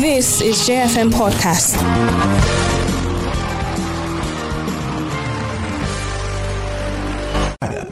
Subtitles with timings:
[0.00, 1.78] This is JFM Podcast.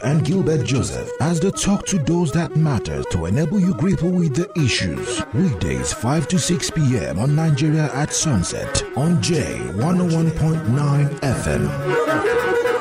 [0.03, 4.35] And Gilbert Joseph as they talk to those that matter to enable you grapple with
[4.35, 5.23] the issues.
[5.33, 7.19] Weekdays 5 to 6 p.m.
[7.19, 12.72] on Nigeria at sunset on J101.9 FM.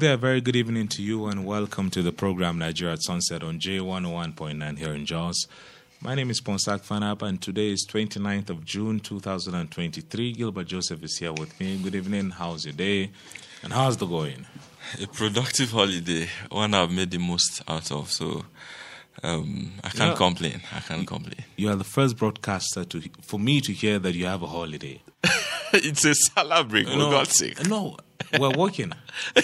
[0.00, 3.58] There, very good evening to you, and welcome to the program Nigeria at Sunset on
[3.58, 5.46] J101.9 here in Jos.
[6.00, 10.32] My name is Ponsah Fanapa, and today is 29th of June 2023.
[10.32, 11.76] Gilbert Joseph is here with me.
[11.76, 13.10] Good evening, how's your day?
[13.62, 14.46] And how's the going?
[14.98, 18.10] a productive holiday, one I've made the most out of.
[18.10, 18.46] So
[19.22, 20.62] um, I can't complain.
[20.74, 21.44] I can't complain.
[21.56, 25.02] You are the first broadcaster to for me to hear that you have a holiday.
[25.74, 27.68] it's a salad break, for No, God's sake.
[27.68, 27.98] No,
[28.38, 28.94] we're working.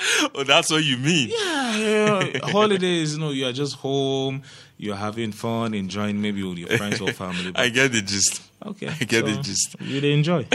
[0.34, 1.30] Oh, that's what you mean.
[1.30, 2.38] Yeah, yeah.
[2.50, 4.42] holidays, you know, you are just home,
[4.78, 7.52] you're having fun, enjoying maybe with your friends or family.
[7.54, 8.42] I get the gist.
[8.64, 8.88] Okay.
[8.88, 9.76] I get the gist.
[9.80, 10.46] You enjoy.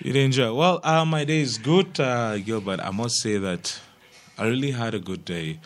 [0.00, 0.52] you enjoy.
[0.54, 2.80] Well, uh, my day is good, uh, Gilbert.
[2.80, 3.80] I must say that
[4.38, 5.60] I really had a good day.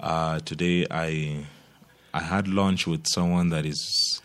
[0.00, 1.46] Uh, today, I
[2.14, 4.20] I had lunch with someone that is,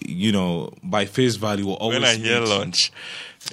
[0.00, 2.90] you know, by face value, always When I hear lunch,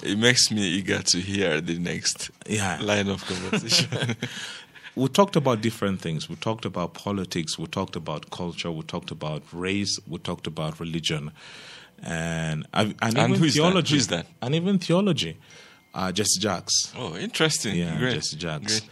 [0.02, 2.78] it makes me eager to hear the next Yeah.
[2.80, 4.16] line of conversation.
[4.96, 6.28] we talked about different things.
[6.28, 7.58] We talked about politics.
[7.58, 8.70] We talked about culture.
[8.70, 9.98] We talked about race.
[10.06, 11.30] We talked about religion,
[12.02, 13.60] and and, And even who is that?
[13.60, 13.94] theology.
[13.94, 14.26] Who is that?
[14.42, 15.36] And even theology.
[15.94, 16.92] Uh, Jesse Jacks.
[16.96, 17.76] oh, interesting.
[17.76, 18.14] Yeah, Great.
[18.14, 18.80] Jesse Jacks.
[18.80, 18.90] Great.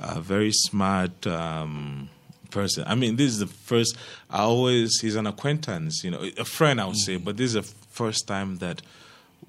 [0.00, 2.08] A very smart um,
[2.50, 2.84] person.
[2.86, 3.96] I mean, this is the first.
[4.30, 7.24] I always he's an acquaintance, you know, a friend I would say, Mm-hmm.
[7.24, 8.82] but this is the first time that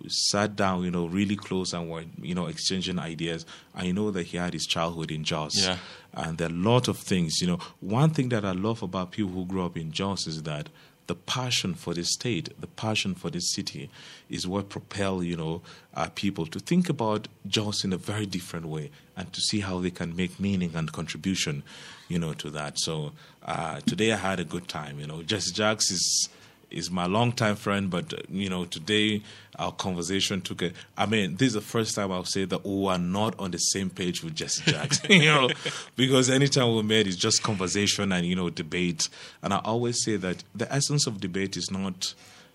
[0.08, 3.46] sat down, you know, really close and were, you know, exchanging ideas.
[3.74, 5.66] I know that he had his childhood in Jos.
[5.66, 5.78] Yeah.
[6.14, 7.60] And there are a lot of things, you know.
[7.80, 10.70] One thing that I love about people who grew up in Jos is that
[11.08, 13.90] the passion for this state, the passion for this city,
[14.30, 15.62] is what propel you know
[15.94, 19.80] uh, people to think about Jos in a very different way and to see how
[19.80, 21.64] they can make meaning and contribution,
[22.08, 22.80] you know, to that.
[22.80, 23.12] So
[23.44, 25.00] uh, today I had a good time.
[25.00, 26.30] You know, Jesse Jacks is
[26.72, 29.22] is my longtime friend, but uh, you know, today
[29.58, 30.72] our conversation took a.
[30.98, 33.58] I mean, this is the first time I'll say that we are not on the
[33.58, 35.50] same page with Jesse Jacks, you know,
[35.96, 39.10] because anytime we met, it's just conversation and you know debate.
[39.42, 42.14] And I always say that the essence of debate is not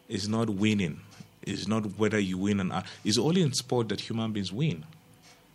[0.08, 1.00] is not winning.
[1.42, 2.72] It's not whether you win and
[3.04, 4.84] it's only in sport that human beings win.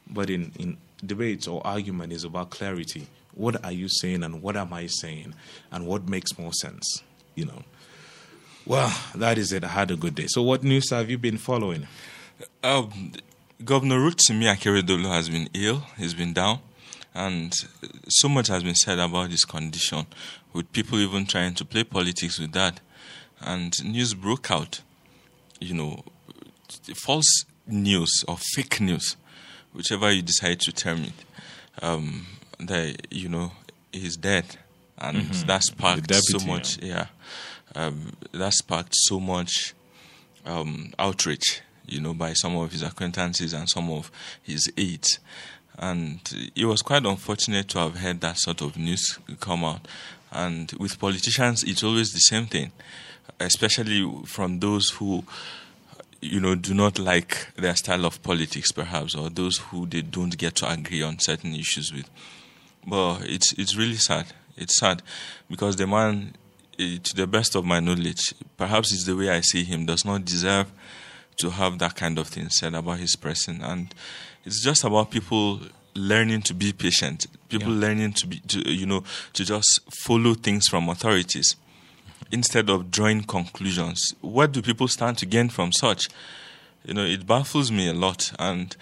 [0.09, 3.07] But in, in debates or argument is about clarity.
[3.33, 5.35] What are you saying and what am I saying
[5.72, 7.03] and what makes more sense?
[7.35, 7.63] You know.
[8.65, 9.63] Well, that is it.
[9.63, 10.25] I had a good day.
[10.27, 11.87] So, what news have you been following?
[12.63, 13.11] Um,
[13.63, 15.83] Governor Rotimi Akeredolu has been ill.
[15.97, 16.59] He's been down,
[17.13, 17.53] and
[18.09, 20.07] so much has been said about his condition,
[20.51, 22.79] with people even trying to play politics with that.
[23.39, 24.81] And news broke out,
[25.59, 26.03] you know,
[26.95, 29.15] false news or fake news,
[29.73, 31.13] whichever you decide to term it.
[31.81, 32.25] Um,
[32.59, 33.51] that you know
[33.91, 34.57] he's dead,
[34.97, 36.81] and that sparked so deputy, much.
[36.81, 37.07] Yeah,
[37.75, 39.73] um, that sparked so much
[40.45, 45.19] um, outrage, you know, by some of his acquaintances and some of his aides.
[45.77, 46.19] And
[46.55, 49.87] it was quite unfortunate to have heard that sort of news come out.
[50.31, 52.71] And with politicians, it's always the same thing,
[53.39, 55.23] especially from those who,
[56.21, 60.37] you know, do not like their style of politics, perhaps, or those who they don't
[60.37, 62.09] get to agree on certain issues with.
[62.87, 64.27] But it's it's really sad.
[64.57, 65.01] It's sad
[65.49, 66.35] because the man,
[66.77, 70.03] Eh, to the best of my knowledge, perhaps it's the way I see him, does
[70.03, 70.71] not deserve
[71.37, 73.61] to have that kind of thing said about his person.
[73.61, 73.93] And
[74.43, 75.61] it's just about people
[75.95, 80.67] learning to be patient, people learning to be, to, you know, to just follow things
[80.67, 81.55] from authorities
[82.31, 84.13] instead of drawing conclusions.
[84.19, 86.09] What do people stand to gain from such?
[86.83, 88.33] You know, it baffles me a lot.
[88.37, 88.75] And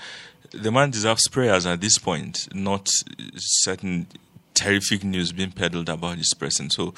[0.52, 2.90] the man deserves prayers at this point, not
[3.36, 4.08] certain
[4.54, 6.70] terrific news being peddled about his person.
[6.70, 6.94] So,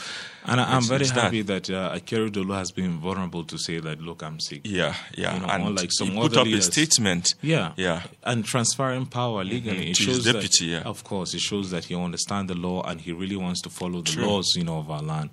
[0.45, 1.23] And I, I'm very it's that.
[1.25, 4.61] happy that uh, Akeredolu has been vulnerable to say that, look, I'm sick.
[4.65, 5.33] Yeah, yeah.
[5.35, 6.67] You know, and unlike some he put up leaders.
[6.67, 7.35] a statement.
[7.41, 8.03] Yeah, Yeah.
[8.23, 9.85] and transferring power legally.
[9.85, 10.89] Mhm, It to shows his deputy, that, yeah.
[10.89, 14.01] of course, it shows that he understands the law and he really wants to follow
[14.01, 14.25] the True.
[14.25, 15.29] laws, you know, of our land.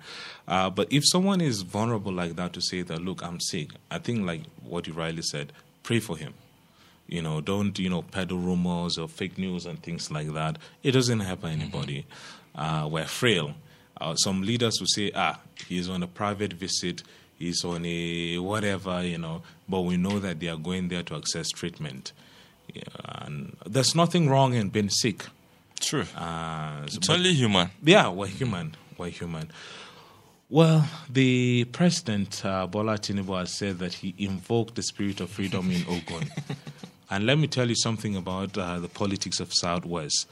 [0.47, 3.97] Uh, but if someone is vulnerable like that to say that, look, I'm sick, I
[3.99, 5.53] think like what you rightly said,
[5.83, 6.33] pray for him.
[7.13, 10.57] You know, don't you know peddle rumors or fake news and things like that.
[10.81, 12.07] It doesn't help anybody.
[12.55, 13.53] Uh, we're frail.
[14.01, 17.03] Uh, some leaders will say, "Ah, he's on a private visit.
[17.37, 19.43] He's on a whatever," you know.
[19.69, 22.13] But we know that they are going there to access treatment.
[22.73, 25.23] Yeah, and there's nothing wrong in being sick.
[25.79, 26.05] True.
[26.17, 27.69] Uh, it's only human.
[27.83, 28.73] Yeah, we're human.
[28.97, 29.51] We're human.
[30.49, 35.69] Well, the president, uh, Bola Tinubu, has said that he invoked the spirit of freedom
[35.69, 36.27] in Ogun.
[37.09, 40.27] And let me tell you something about uh, the politics of Southwest.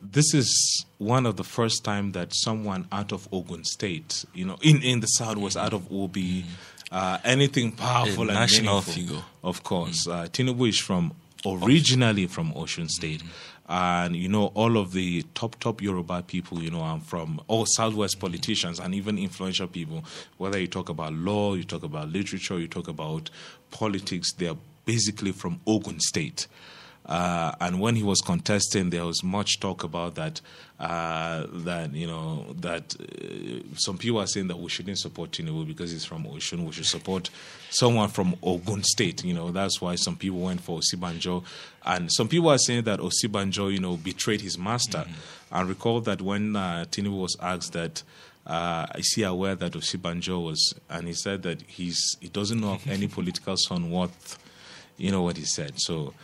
[0.00, 4.56] This is one of the first time that someone out of Ogun State, you know,
[4.60, 6.44] in, in the Southwest, out of Obi,
[6.90, 9.22] uh, anything powerful A and national figure.
[9.44, 11.14] Of course, uh, Tinubu is from
[11.46, 13.22] originally from Osun State,
[13.68, 17.64] and you know all of the top top Yoruba people, you know, are from all
[17.66, 20.04] Southwest politicians and even influential people.
[20.38, 23.30] Whether you talk about law, you talk about literature, you talk about
[23.70, 26.46] politics, they are basically from Ogun State.
[27.04, 30.40] Uh, and when he was contesting, there was much talk about that.
[30.78, 35.66] Uh, that you know that uh, some people are saying that we shouldn't support Tinubu
[35.66, 36.64] because he's from Osun.
[36.64, 37.30] We should support
[37.70, 39.24] someone from Ogun State.
[39.24, 41.44] You know that's why some people went for Osinbajo,
[41.84, 45.04] and some people are saying that Osinbajo, you know, betrayed his master.
[45.50, 48.02] And recall that when uh, Tinubu was asked that.
[48.44, 52.72] Uh, is he aware that Osinbajo was, and he said that he's he doesn't know
[52.72, 54.36] of any political son worth,
[55.02, 55.72] you know what he said.
[55.76, 56.14] So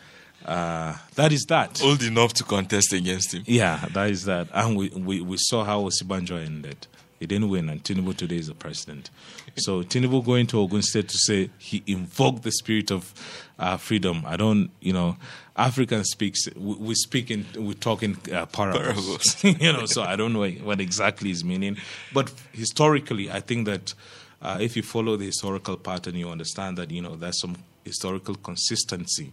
[0.45, 1.83] uh, that is that.
[1.83, 3.43] Old enough to contest against him.
[3.47, 4.49] Yeah, that is that.
[4.55, 6.87] And we, we, we saw how Osinbajo ended.
[7.19, 9.11] He didn't win, and Tinubu today is the president.
[9.57, 13.13] So Tinubu going to Ogun State to say he invoked the spirit of
[13.59, 14.23] uh, freedom.
[14.25, 15.17] I don't, you know,
[15.57, 16.49] African speaks.
[16.55, 19.35] We, we speak in, we talk in uh, parables.
[19.35, 19.45] Parables.
[19.61, 21.77] you know, so I don't know what exactly is meaning.
[22.15, 23.95] But historically, I think that
[24.41, 28.35] uh, if you follow the historical pattern, you understand that you know there's some historical
[28.37, 29.33] consistency,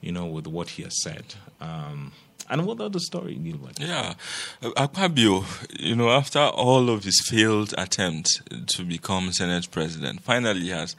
[0.00, 1.34] you know, with what he has said.
[1.60, 2.12] Um,
[2.48, 3.80] and what other story, Gilbert?
[3.80, 4.14] Yeah,
[4.62, 5.44] Uh, Akpabio,
[5.80, 10.94] you know, after all of his failed attempts to become Senate president, finally has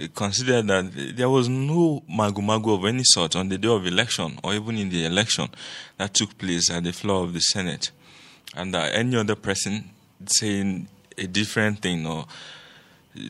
[0.00, 4.38] uh, considered that there was no magu-magu of any sort on the day of election
[4.42, 5.48] or even in the election
[5.98, 7.90] that took place at the floor of the Senate.
[8.56, 9.90] And that any other person
[10.26, 10.88] saying
[11.18, 12.24] a different thing or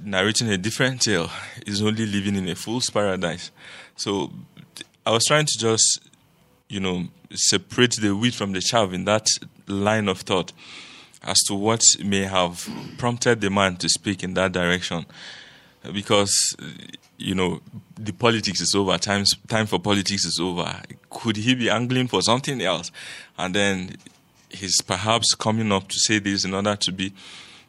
[0.03, 1.31] narrating a different tale
[1.67, 3.51] is only living in a fool's paradise.
[3.97, 4.33] So
[5.05, 6.01] I was trying to just,
[6.69, 9.27] you know, separate the wheat from the chaff in that
[9.67, 10.53] line of thought
[11.23, 15.05] as to what may have prompted the man to speak in that direction.
[15.93, 16.57] Because,
[17.17, 17.61] you know,
[17.97, 20.81] the politics is over, time, time for politics is over.
[21.11, 22.91] Could he be angling for something else?
[23.39, 23.97] And then
[24.51, 27.13] he's perhaps coming up to say this in order to be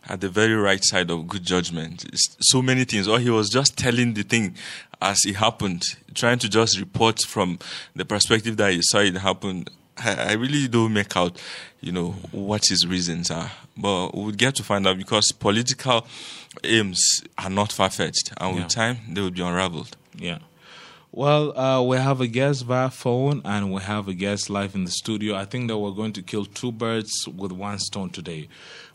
[0.10, 2.04] at the very right side of good judgment.
[2.06, 3.08] It's so many things.
[3.08, 4.56] Or he was just telling the thing
[5.02, 5.84] as it happened,
[6.16, 7.60] trying to just report from
[7.96, 9.66] the perspective that he saw it happen.
[9.98, 11.40] I, I really don't make out,
[11.80, 13.52] you know, what his reasons are.
[13.78, 16.06] But we'll get to find out because political
[16.64, 17.00] aims
[17.38, 18.68] are not far fetched, and with Yeah.
[18.68, 19.96] time they will be unraveled.
[20.18, 20.40] Yeah.
[21.12, 24.84] Well, uh, we have a guest via phone and we have a guest live in
[24.84, 25.36] the studio.
[25.36, 28.48] I think that we're going to kill two birds with one stone today.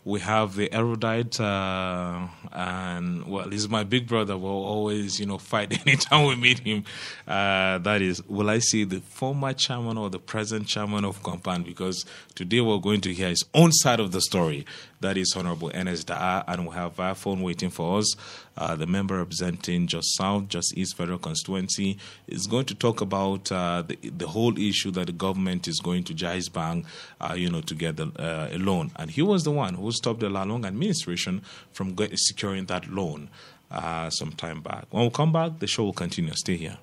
[0.05, 4.37] We have the erudite, uh, and well, he's my big brother.
[4.37, 6.83] We'll always, you know, fight anytime we meet him.
[7.27, 11.65] Uh, that is, will I see the former chairman or the present chairman of Compound?
[11.65, 12.05] Because
[12.35, 14.67] today we're going to hear his own side of the story.
[15.01, 18.15] That is Honorable Ernest Da'a, and we have via phone waiting for us.
[18.57, 23.51] Uh, the member representing Jos South, Jos East Federal Constituency is going to talk about
[23.51, 26.85] uh, the, the whole issue that the government is going to Jaiz Bank,
[27.19, 28.91] uh, you know, to get the, uh, a loan.
[28.95, 33.29] And he was the one who stopped the Lalong administration from securing that loan
[33.71, 34.85] uh, some time back.
[34.91, 36.33] When we come back, the show will continue.
[36.35, 36.77] Stay here.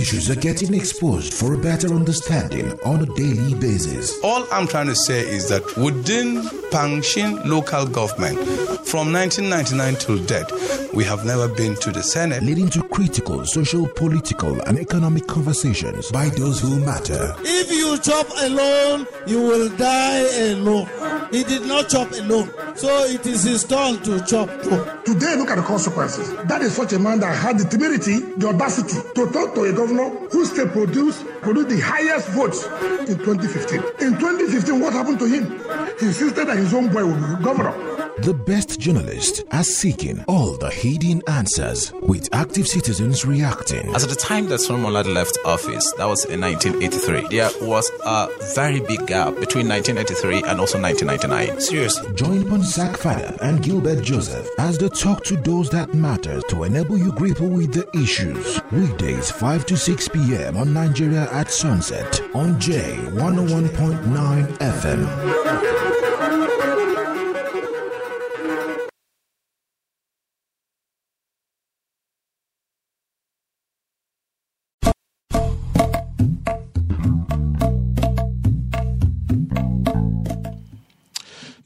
[0.00, 4.18] Issues are getting exposed for a better understanding on a daily basis.
[4.24, 6.40] All I'm trying to say is that within
[6.70, 8.38] Pankshin local government,
[8.86, 10.50] from 1999 till date,
[10.94, 12.42] we have never been to the Senate.
[12.42, 17.34] Leading to critical, social, political, and economic conversations by those who matter.
[17.40, 20.88] If you chop alone, you will die alone.
[21.30, 24.82] He did not chop alone, so it is his turn to chop too.
[25.04, 26.34] Today, look at the consequences.
[26.46, 29.72] That is such a man that had the temerity, the audacity to talk to a
[29.90, 32.64] governor who still produced, produced the highest votes
[33.08, 33.78] in 2015.
[34.06, 35.60] In 2015, what happened to him?
[35.98, 38.09] He insisted that his own boy would be governor.
[38.18, 43.94] The best journalists are seeking all the hidden answers with active citizens reacting.
[43.94, 47.90] As at the time that Solomon Lar left office, that was in 1983, there was
[48.04, 51.60] a very big gap between 1983 and also 1999.
[51.60, 52.12] Seriously.
[52.14, 56.98] Join Ponsah Fanap and Gilbert Joseph as they talk to those that matter to enable
[56.98, 58.60] you grapple with the issues.
[58.70, 60.58] Weekdays 5 to 6 p.m.
[60.58, 66.79] on Nigeria at Sunset on J 101.9 FM.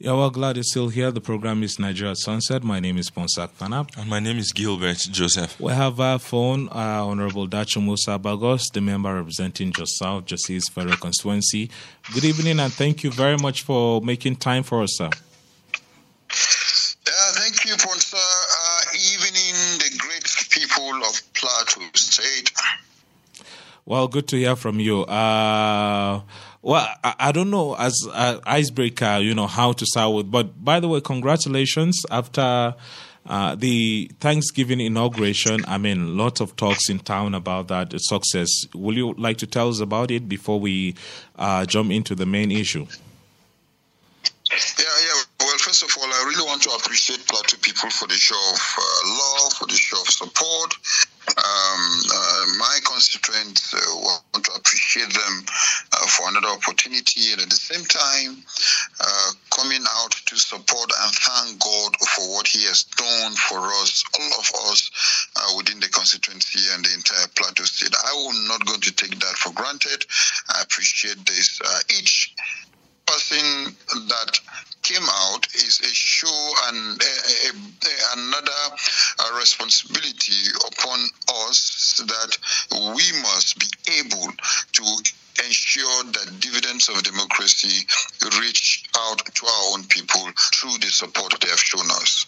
[0.04, 1.10] Yeah, well, glad you're still here.
[1.10, 2.62] The program is Nigeria at Sunset.
[2.62, 3.96] My name is Ponsah Fanap.
[3.96, 5.58] And my name is Gilbert Joseph.
[5.58, 10.50] We have our phone uh, Honorable Dachung Musa Bagos, the member representing Jos South, Jos
[10.50, 11.70] East Federal Constituency.
[12.12, 15.08] Good evening, and thank you very much for making time for us, sir.
[15.08, 18.14] Yeah, thank you, Ponsah.
[18.14, 18.82] Uh,
[19.14, 22.52] evening, the great people of Plateau State.
[23.86, 25.04] Well, good to hear from you.
[25.04, 26.22] Uh,
[26.64, 30.30] well, I, I, don't know as uh, icebreaker, you know, how to start with.
[30.30, 32.74] But by the way, congratulations after
[33.26, 35.62] uh, the Thanksgiving inauguration.
[35.68, 38.48] I mean, lots of talks in town about that success.
[38.74, 40.94] Will you like to tell us about it before we
[41.36, 42.86] uh, jump into the main issue?
[44.50, 45.22] Yeah, yeah.
[45.40, 48.60] Well, first of all, I really want to appreciate Plateau people for the show of
[48.78, 50.74] uh, love, for the show of support.
[51.26, 51.82] Um,
[52.14, 55.44] uh, my constituents uh, want to appreciate them
[55.92, 58.44] uh, for another opportunity, and at the same time,
[59.00, 64.04] uh, coming out to support and thank God for what He has done for us,
[64.20, 64.90] all of us
[65.36, 67.94] uh, within the constituency and the entire Plateau State.
[68.04, 70.04] I will not going to take that for granted.
[70.54, 71.60] I appreciate this.
[71.64, 72.34] Uh, each
[73.06, 73.74] person
[74.08, 74.40] that
[74.84, 78.62] came out is a show and a, a, a, another
[79.18, 81.00] uh, responsibility upon
[81.48, 82.36] us that
[82.72, 83.66] we must be
[83.98, 84.32] able
[84.72, 84.84] to
[85.44, 87.86] ensure that dividends of democracy
[88.40, 90.22] reach out to our own people
[90.54, 92.26] through the support they have shown us.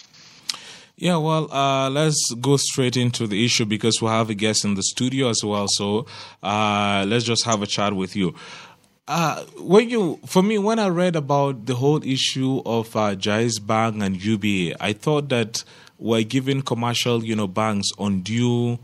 [0.98, 4.74] Yeah, well, uh, let's go straight into the issue because we have a guest in
[4.74, 5.66] the studio as well.
[5.68, 6.06] So
[6.42, 8.34] uh, let's just have a chat with you.
[9.08, 13.64] Uh, when you, for me, when I read about the whole issue of uh, Jaiz
[13.64, 15.62] Bank and UBA, I thought that
[15.98, 18.80] we're giving commercial, you know, banks undue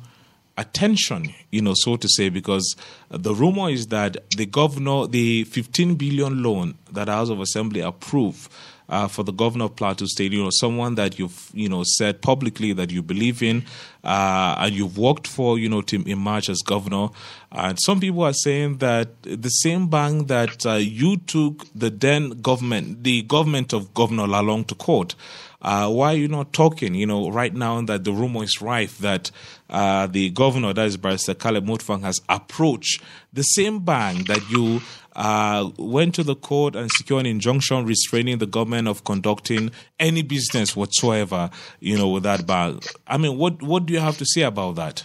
[0.57, 2.77] attention, you know, so to say, because
[3.11, 8.49] the rumor is that the governor, the 15 billion loan that House of Assembly approved
[8.93, 12.21] uh, for the governor of Plateau State, you know, someone that you've, you know, said
[12.21, 13.65] publicly that you believe in
[14.05, 17.09] uh, and you've worked for, you know, to emerge as governor.
[17.51, 22.43] And some people are saying that the same bank that uh, you took the then
[22.43, 25.15] government, the government of Governor Lalong to court,
[25.63, 26.95] uh, why are you not talking?
[26.95, 29.31] You know, right now that the rumor is rife that
[29.71, 34.83] uh, the governor, that is Barrister Caleb Mutfwang, has approached the same bank that you
[35.15, 40.23] uh, went to the court and secured an injunction restraining the government of conducting any
[40.23, 41.51] business whatsoever,
[41.81, 42.87] you know, with that bank.
[43.07, 45.05] I mean, what what do you have to say about that?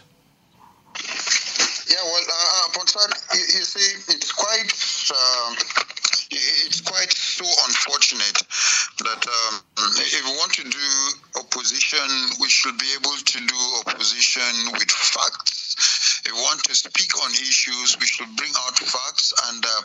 [1.89, 4.73] Yeah, well, uh, Ponsah, you, you, see, it's quite
[5.13, 5.55] uh,
[6.31, 8.41] it's quite so unfortunate
[8.99, 12.07] that um, if we want to do opposition,
[12.41, 16.06] we should be able to do opposition with facts.
[16.25, 19.33] If we want to speak on issues, we should bring out facts.
[19.49, 19.81] And uh,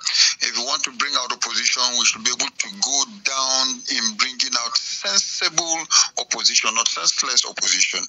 [0.48, 4.04] if we want to bring out opposition, we should be able to go down in
[4.16, 5.76] bringing out sensible
[6.18, 8.00] opposition, not senseless opposition.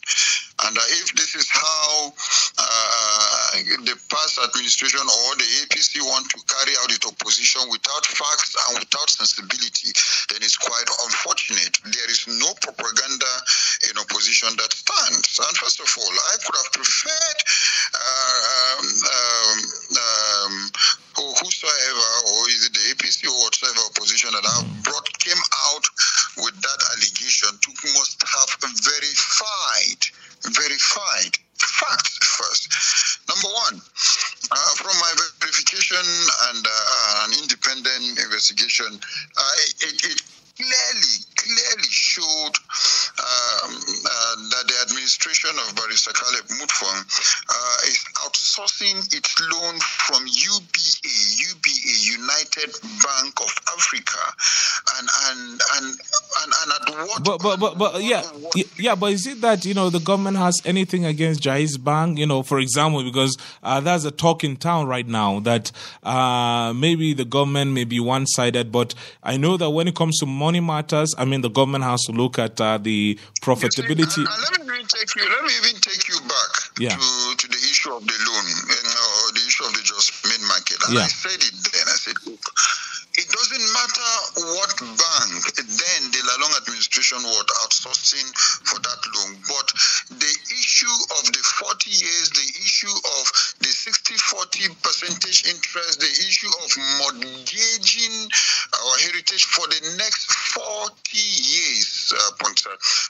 [0.63, 2.13] And uh, if this is how
[2.57, 3.51] uh,
[3.83, 8.79] the past administration or the APC want to carry out its opposition without facts and
[8.79, 9.91] without sensibility,
[10.29, 11.73] then it's quite unfortunate.
[11.83, 13.31] There is no propaganda
[13.93, 15.37] in opposition that stands.
[15.37, 17.39] And first of all, I could have preferred
[17.93, 19.57] um, um,
[20.01, 20.53] um,
[21.13, 25.85] whosoever, or is it the APC or whatever opposition that I brought came out
[26.41, 28.49] with that allegation to must have
[28.81, 30.01] verified,
[30.41, 32.67] verified facts first.
[33.29, 33.75] Number one,
[34.51, 36.05] uh, from my verification
[36.49, 38.99] and uh, an independent investigation,
[39.37, 39.53] uh,
[39.85, 40.21] it, it,
[40.57, 42.55] clearly, clearly showed
[43.19, 50.23] um, uh, that the administration of Barrister Caleb Mutfwang uh, is outsourcing its loan from
[50.25, 50.85] UBA,
[51.51, 54.23] UBA, United Bank of Africa,
[54.97, 55.85] and and and
[56.41, 57.23] and, and at what?
[57.23, 58.23] But but but, but yeah
[58.77, 58.95] yeah.
[58.95, 62.17] But is it that you know the government has anything against Jaiz Bank?
[62.17, 65.71] You know, for example, because uh, there's a talk in town right now that
[66.03, 68.93] uh, maybe the government may be one-sided, but
[69.23, 72.11] I know that when it comes to money matters, I mean the government has to
[72.11, 74.11] look at uh, the profitability.
[74.11, 75.23] See, and, let me even take you.
[75.35, 76.51] Let me even take you back
[76.85, 76.95] Yeah.
[76.95, 77.05] to,
[77.41, 78.45] to the issue of the loan,
[78.75, 80.77] you know, the issue of the just made market.
[80.85, 81.07] And Yeah.
[81.07, 81.85] I said it then.
[81.87, 82.43] I said, look,
[83.33, 84.11] doesn't matter
[84.53, 88.29] what bank then the Lalong administration was outsourcing
[88.69, 89.67] for that loan, but
[90.21, 93.23] the issue of the 40 years, the issue of
[93.57, 96.69] the 60-40 percentage interest, the issue of
[97.01, 98.29] mortgaging
[98.77, 102.31] our heritage for the next 40 years, uh,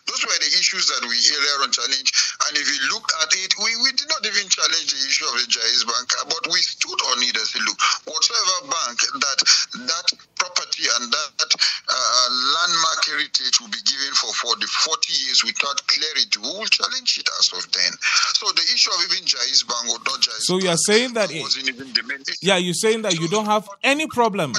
[0.08, 2.16] Those were the issues that we earlier on challenged.
[2.50, 5.36] And if you look at it, we, we did not even challenge the issue of
[5.40, 9.40] the Jaiz Bank, but we stood on it and said, look, whatever bank that
[9.88, 11.50] that property and that
[11.88, 16.68] uh, landmark heritage will be given for, for the 40 years without clarity, we will
[16.68, 17.92] challenge it as of then.
[18.36, 21.14] So the issue of even Jaiz Bank or not Jaiz So you are Bank saying
[21.14, 22.44] that it- wasn't even the main issue.
[22.44, 24.54] Yeah, you're saying that you don't have any problem.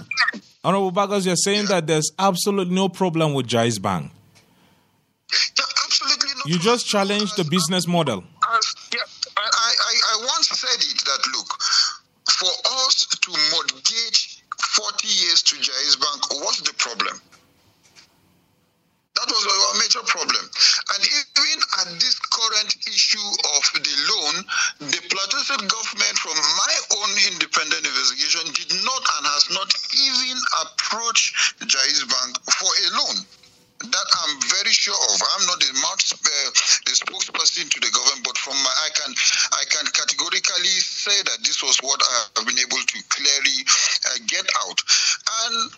[0.65, 4.11] Honorable Bagos, you're saying that there's absolutely no problem with Jaiz Bank.
[5.33, 5.65] Yeah,
[6.47, 8.23] You just challenged the business model.
[8.53, 9.01] As- yeah,
[9.37, 9.73] I, I,
[10.13, 11.49] I- once said it that look,
[12.29, 12.53] for
[12.85, 17.17] us to mortgage 40 years to Jaiz Bank, what's the problem?
[19.15, 20.43] That was our major problem.
[20.45, 24.35] And even at this current issue of the loan,
[24.91, 30.37] the Plateau State government, from my own independent investigation, did not and has not even
[30.67, 31.33] approached
[31.63, 33.17] Jaiz Bank for a loan
[33.91, 35.19] that I'm very sure of.
[35.37, 36.51] I'm not the mouth, uh,
[36.87, 39.11] the spokesperson to the government, but from my, I can,
[39.53, 43.59] I can categorically say that this was what I have been able to clearly
[44.09, 44.79] uh, get out.
[45.49, 45.73] And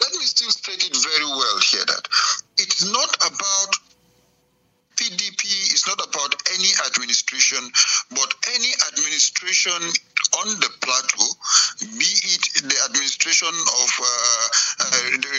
[0.00, 2.08] let me still state it very well here that
[2.58, 3.89] it's not about
[5.00, 7.64] PDP is not about any administration,
[8.10, 9.80] but any administration
[10.44, 11.24] on the plateau,
[11.96, 14.90] be it the administration of uh, uh,
[15.24, 15.36] the,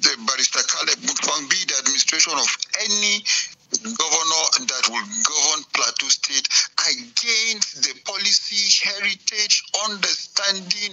[0.00, 2.48] the barrister Caleb Mutfwang, be the administration of
[2.88, 3.20] any
[3.80, 6.46] governor that will govern Plateau State
[6.92, 10.92] against the policy, heritage, understanding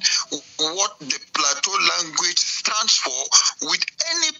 [0.59, 3.83] what the Plateau language stands for with
[4.15, 4.31] any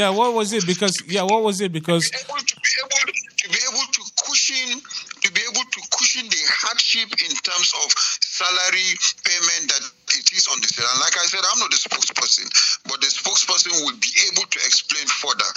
[0.00, 0.64] Yeah, what was it?
[0.64, 1.76] Because yeah, what was it?
[1.76, 4.80] Because able to be able to be able to cushion
[5.20, 7.92] to be able to cushion the hardship in terms of
[8.24, 8.96] salary
[9.28, 9.84] payment that
[10.16, 10.88] it is on the state.
[10.88, 12.48] And like I said, I'm not the spokesperson,
[12.88, 15.50] but the spokesperson will be able to explain further.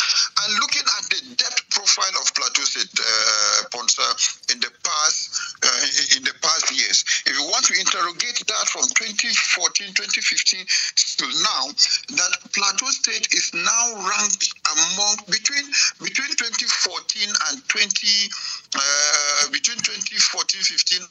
[0.44, 4.12] And looking at the debt profile of Plateau State, uh, Ponsah,
[4.52, 8.84] in the past uh, in the past years, if you want to interrogate that from
[8.92, 10.68] 2014, 2015
[11.16, 11.72] till now,
[12.20, 15.66] that Plateau State is now ranked among between
[16.02, 18.30] between 2014 and 20
[18.76, 21.08] uh, between 2014, 15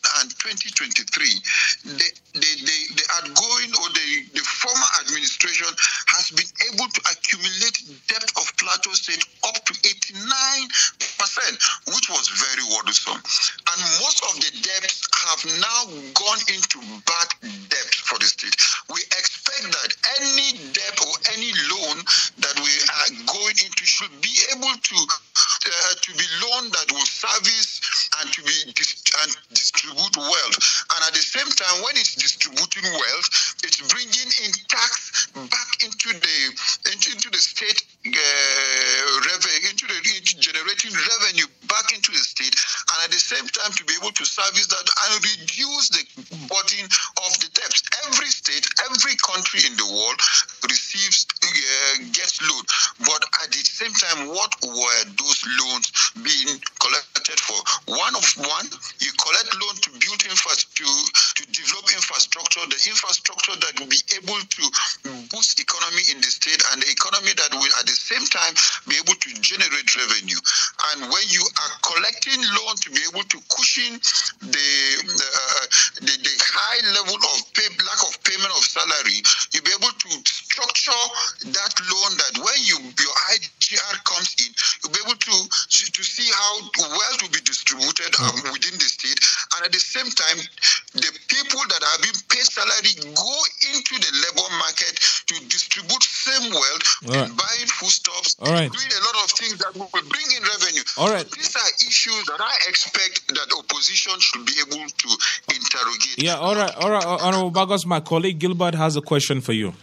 [101.87, 105.09] issues that I expect that opposition should be able to
[105.55, 106.23] interrogate.
[106.23, 107.87] Yeah, all right, all right, Honorable Bagos.
[107.87, 109.75] My colleague Gilbert has a question for you.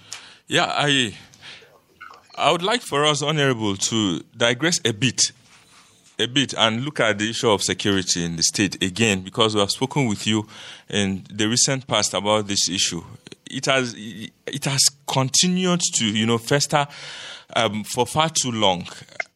[0.48, 1.14] Yeah, I
[2.36, 5.22] I would like for us, Honorable, to digress a bit,
[6.18, 9.60] a bit, and look at the issue of security in the state again, because we
[9.60, 10.48] have spoken with you
[10.90, 13.04] in the recent past about this issue.
[13.52, 16.88] It has it has continued to you know fester
[17.56, 18.88] um, for far too long.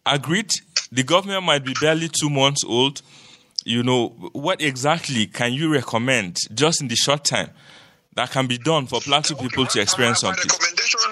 [0.05, 0.51] Agreed,
[0.93, 3.01] the government might be barely two months old.
[3.65, 7.49] You know what exactly can you recommend just in the short time
[8.13, 10.51] that can be done for Plateau people to experience my, my something?
[10.51, 11.09] recommendation,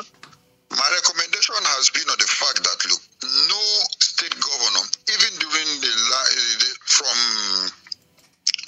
[0.69, 3.01] my recommendation has been on the fact that look,
[3.49, 3.61] no
[3.97, 7.17] state governor, even during the, la- the from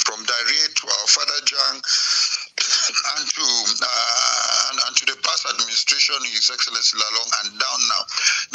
[0.08, 1.78] from Dariye to our father Jang
[3.19, 3.45] and to
[3.84, 8.04] uh, and, and to the past administration, His Excellency Lalong, and down now,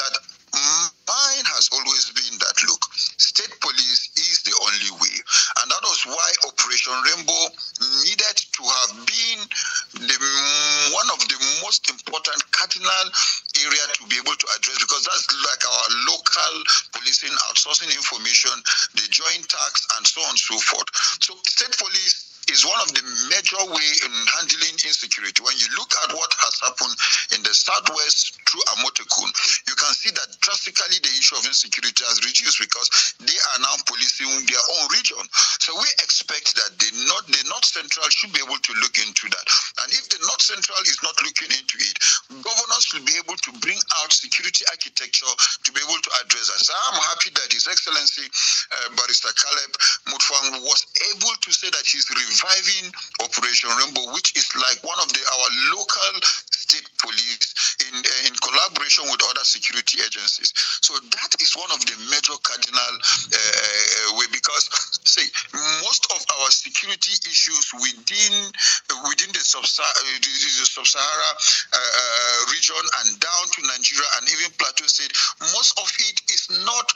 [0.03, 0.15] that
[0.55, 5.17] mine has always been that look, state police is the only way,
[5.63, 7.43] and that was why Operation Rainbow
[8.05, 9.39] needed to have been
[10.05, 10.17] the
[10.93, 13.07] one of the most important cardinal
[13.65, 16.55] area to be able to address because that's like our local
[16.93, 18.53] policing, outsourcing information,
[18.93, 20.89] the joint tax, and so on and so forth.
[21.25, 25.41] So state police is one of the major way in handling insecurity.
[25.45, 26.97] When you look at what has happened
[27.37, 29.29] in the southwest through Amotekun,
[29.69, 32.91] you can see that drastically the issue of insecurity has reduced because
[33.23, 35.23] they are now policing their own region.
[35.63, 39.31] So we expect that the north, the north central should be able to look into
[39.31, 39.47] that.
[39.85, 41.97] And if the north central is not looking into it,
[42.43, 46.59] governors will be able to bring out security architecture to be able to address that.
[46.59, 49.73] So I'm happy that His Excellency uh, Barrister Caleb
[50.11, 50.83] Mutfwang was
[51.15, 52.91] able to say that he's reviving
[53.23, 56.13] Operation Rainbow, which is like one of the our local
[56.51, 60.53] state police in uh, in collaboration with other security agencies.
[60.81, 64.69] So that is one of the major cardinal uh, way because
[65.05, 65.29] see
[65.85, 68.35] most of our security issues within
[69.09, 71.31] within the the sub-Sahara
[71.73, 75.13] uh, region and down to Nigeria and even Plateau State,
[75.55, 76.87] most of it is not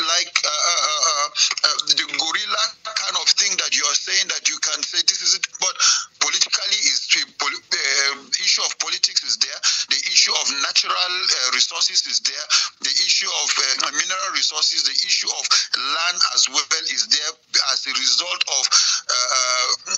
[0.00, 4.58] like uh, uh, uh, the guerrilla kind of thing that you are saying that you
[4.60, 5.74] can say this is it, but
[6.22, 12.06] politically is the uh, issue of politics is there, the issue of natural uh, resources
[12.06, 12.46] is there,
[12.80, 15.44] the issue of uh, mineral resources, the issue of
[15.76, 17.32] land as well is there
[17.72, 18.64] as a result of.
[19.10, 19.96] Uh,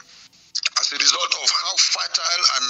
[0.81, 2.67] as a result of how fertile and,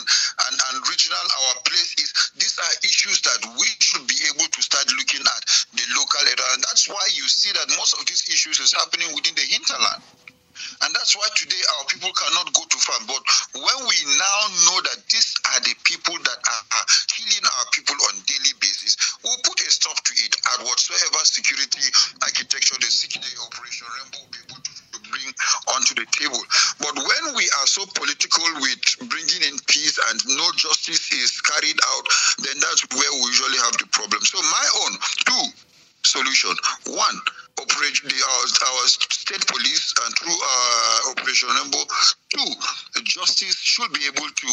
[0.49, 4.61] and, and regional our place is, these are issues that we should be able to
[4.61, 6.49] start looking at the local area.
[6.53, 10.03] And that's why you see that most of these issues is happening within the hinterland.
[10.83, 13.05] And that's why today our people cannot go to farm.
[13.07, 13.23] But
[13.59, 14.38] when we now
[14.69, 18.97] know that these are the people that are, are killing our people on daily basis,
[19.23, 21.90] we'll put a stop to it at whatsoever security
[22.23, 25.27] architecture the security operation Rainbow will be able to to bring
[25.75, 26.38] onto the table.
[26.79, 31.79] But when we are so political with bringing in peace and no justice is carried
[31.83, 32.07] out,
[32.47, 34.23] then that's where we usually have the problem.
[34.23, 34.93] So my own
[35.27, 35.45] two
[36.14, 36.55] solution:
[36.94, 37.18] one,
[37.59, 41.83] operate the our, our state police and through uh, Operation Rainbow.
[42.31, 42.50] Two,
[43.03, 44.50] justice should be able to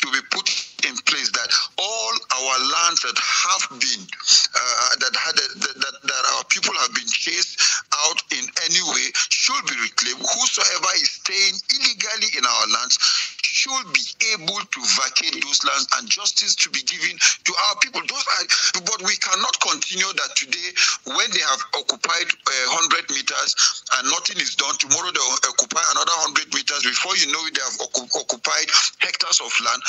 [0.00, 0.48] to be put
[0.88, 4.02] in place that all our lands that have been
[4.56, 7.60] uh, that had that, that, that our people have been chased
[8.08, 10.20] out in any way should be reclaimed.
[10.20, 12.96] Whosoever is staying illegally in our lands
[13.52, 17.12] should be able to vacate those lands and justice to be given
[17.44, 18.00] to our people.
[18.00, 20.68] Those are, but we cannot continue that today
[21.12, 23.50] when they have occupied uh, 100 meters
[24.00, 24.72] and nothing is done.
[24.80, 26.80] Tomorrow they occupy another 100 meters.
[26.80, 28.68] Before you know it, they have occu- occupied
[29.04, 29.80] hectares of land.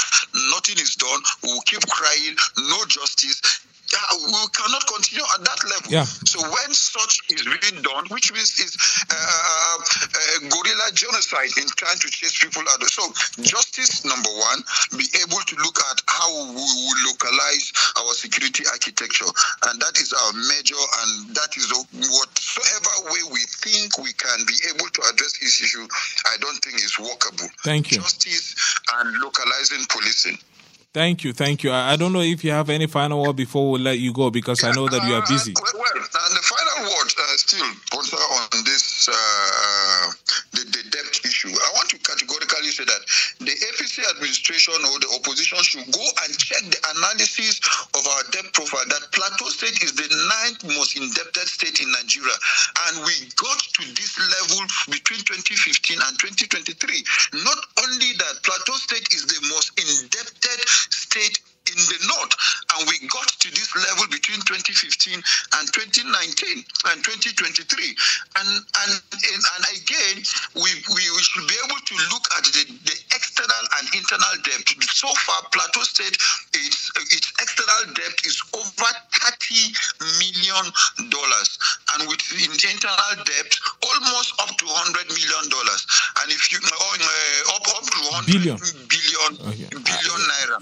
[0.51, 1.21] Nothing is done.
[1.47, 2.35] We will keep crying,
[2.67, 3.39] no justice.
[4.25, 5.91] We cannot continue at that level.
[5.91, 6.05] Yeah.
[6.05, 8.73] So when such is being done, which means is
[9.09, 12.81] uh, uh, guerrilla genocide in trying to chase people out.
[12.83, 13.03] So
[13.41, 14.63] justice number one,
[14.97, 19.29] be able to look at how we will localize our security architecture,
[19.69, 24.57] and that is our major, and that is whatsoever way we think we can be
[24.73, 25.85] able to address this issue.
[26.33, 27.49] I don't think is workable.
[27.63, 27.97] Thank you.
[27.97, 28.55] Justice
[28.97, 30.37] and localizing policing.
[30.93, 31.71] Thank you, thank you.
[31.71, 34.29] I I don't know if you have any final word before we let you go
[34.29, 35.53] because I know that you are busy.
[35.57, 40.13] Uh, well, and the final word uh, still, on this uh,
[40.53, 41.49] the, the debt issue.
[41.49, 43.01] I want to categorically say that
[43.41, 47.57] the APC administration or the opposition should go and check the analysis
[47.97, 48.85] of our debt profile.
[48.85, 52.37] That Plateau State is the ninth most indebted state in Nigeria,
[52.89, 54.61] and we got to this level
[54.93, 56.52] between 2015 and 2023.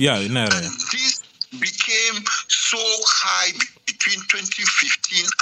[0.02, 0.90] Yeah, naira, and yeah.
[0.98, 1.22] this
[1.62, 2.82] became so
[3.22, 3.54] high
[4.02, 4.66] between 2015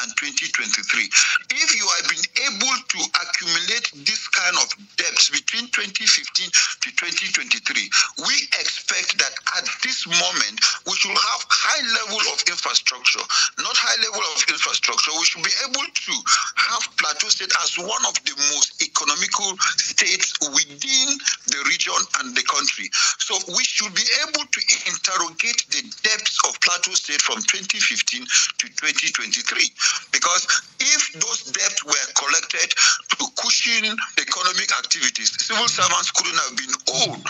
[0.03, 1.63] and 2023.
[1.63, 4.67] If you have been able to accumulate this kind of
[4.99, 11.83] debts between 2015 to 2023, we expect that at this moment we should have high
[12.03, 13.23] level of infrastructure,
[13.63, 15.15] not high level of infrastructure.
[15.15, 16.13] We should be able to
[16.59, 21.07] have Plateau State as one of the most economical states within
[21.47, 22.91] the region and the country.
[23.23, 28.25] So we should be able to interrogate the depths of Plateau State from 2015
[28.59, 29.71] to 2023.
[30.11, 30.43] Because
[30.79, 32.69] if those debts were collected
[33.17, 37.23] to cushion economic activities, civil servants couldn't have been old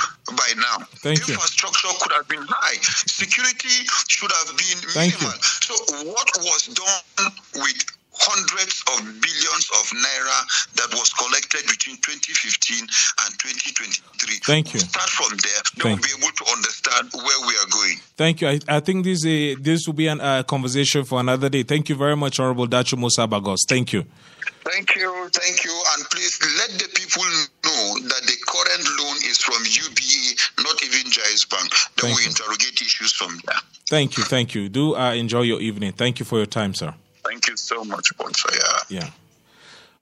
[1.01, 1.33] Thank you.
[1.33, 2.77] Infrastructure could have been high.
[3.07, 4.91] Security should have been you.
[4.95, 5.39] minimal.
[5.63, 5.75] So
[6.11, 7.79] what was done with
[8.19, 10.39] hundreds of billions of naira
[10.75, 14.39] that was collected between 2015 and 2023.
[14.43, 14.79] Thank you.
[14.79, 15.61] We'll start from there.
[15.75, 17.97] Then Thank we'll be able to understand where we are going.
[18.17, 18.47] Thank you.
[18.49, 21.63] I, I think this uh, this will be a uh, conversation for another day.
[21.63, 23.63] Thank you very much, Honorable Dachung Musa Bagos.
[23.67, 24.03] Thank you.
[24.65, 27.23] Thank you, thank you, and please let the people
[27.63, 30.35] know that the current loan is from UBA,
[31.19, 31.71] Jaiz Bank.
[31.97, 32.29] Then Thank we you.
[32.29, 33.55] interrogate issues from there.
[33.89, 34.23] Thank you.
[34.23, 34.69] Thank you.
[34.69, 35.93] Do uh, enjoy your evening.
[35.93, 36.93] Thank you for your time, sir.
[37.25, 38.85] Thank you so much, Bonsaya.
[38.89, 39.09] Yeah.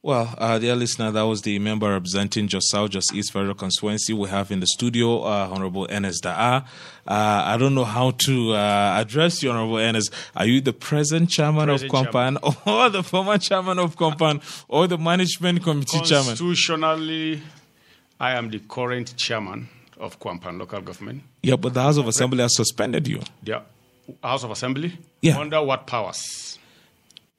[0.04, 4.14] Well, uh, dear listener, that was the member representing Jos South, Jos East Federal Constituency.
[4.14, 6.64] We have in the studio uh, Honorable Ernest Da'a.
[6.64, 6.64] Uh,
[7.08, 10.14] I don't know how to uh, address you, Honorable Ernest.
[10.36, 14.88] Are you the present chairman Present of Compan, or the former chairman of Compan, or
[14.88, 16.38] the management committee chairman?
[16.38, 17.42] Constitutionally,
[18.20, 19.68] I am the current chairman
[20.00, 21.24] of Kwampan local government.
[21.44, 23.22] Yeah, but the House of Assembly has suspended you.
[23.44, 23.62] The
[24.24, 24.98] House of Assembly?
[25.22, 25.38] Yeah.
[25.38, 26.58] Under what powers?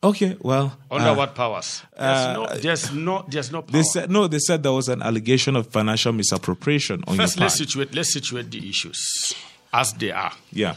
[0.02, 0.78] Okay, well.
[0.90, 1.82] Under uh, what powers?
[1.96, 3.72] There's, uh, no, there's no, there's no power.
[3.72, 4.28] They said no.
[4.28, 8.12] They said there was an allegation of financial misappropriation on First, your let's situate, let's
[8.12, 9.34] situate the issues
[9.72, 10.32] as they are.
[10.52, 10.76] Yeah.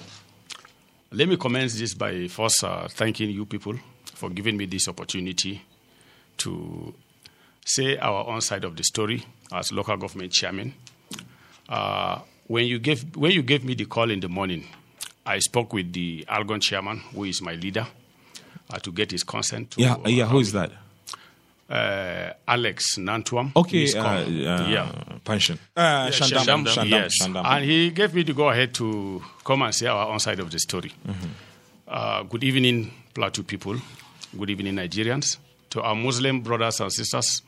[1.11, 5.61] Let me commence this by first uh, thanking you people for giving me this opportunity
[6.37, 6.93] to
[7.65, 10.73] say our own side of the story as local government chairman.
[11.71, 14.65] Uh, when you gave when you gave me the call in the morning,
[15.25, 17.87] I spoke with the Algon chairman, who is my leader,
[18.69, 19.71] uh, to get his consent.
[19.71, 19.93] To, Yeah.
[19.95, 20.25] uh, yeah.
[20.27, 20.71] Who is that?
[21.69, 23.53] Uh, Alex Nantuam.
[23.55, 23.81] Okay.
[23.81, 24.25] His Uh, uh,
[24.67, 24.91] yeah.
[25.23, 25.57] Pension.
[25.77, 26.43] Uh, Shendam.
[26.43, 26.89] Shendam, Shendam.
[26.89, 27.21] yes.
[27.21, 27.45] Shendam.
[27.45, 30.51] And he gave me the go ahead to come and say our own side of
[30.51, 30.91] the story.
[31.07, 31.27] Mm-hmm.
[31.87, 33.77] Uh, good evening, Plateau people.
[34.37, 35.37] Good evening, Nigerians.
[35.69, 37.41] To our Muslim brothers and sisters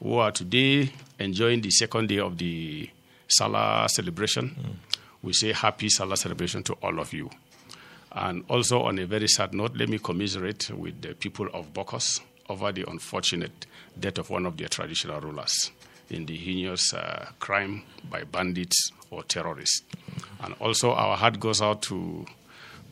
[0.00, 2.88] who are today enjoying the second day of the
[3.28, 4.76] Salah celebration, Mm.
[5.22, 7.30] we say happy Salah celebration to all of you.
[8.12, 12.20] And also, on a very sad note, let me commiserate with the people of Bokkos
[12.48, 13.66] over the unfortunate
[13.98, 15.70] death of one of their traditional rulers
[16.10, 19.82] in the heinous uh, crime by bandits or terrorists.
[20.42, 22.24] And also, our heart goes out to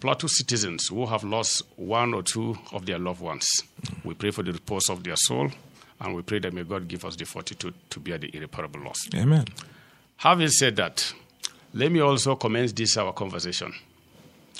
[0.00, 3.46] Plateau citizens who have lost one or two of their loved ones.
[4.02, 5.50] We pray for the repose of their soul,
[6.00, 8.98] and we pray that may God give us the fortitude to bear the irreparable loss.
[9.14, 9.44] Amen.
[10.22, 11.12] Having said that,
[11.74, 13.74] let me also commence this our conversation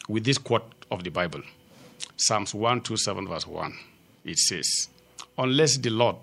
[0.08, 1.40] with this quote of the Bible
[2.16, 3.72] Psalms 127, verse 1.
[4.24, 4.88] It says,
[5.38, 6.16] Unless the Lord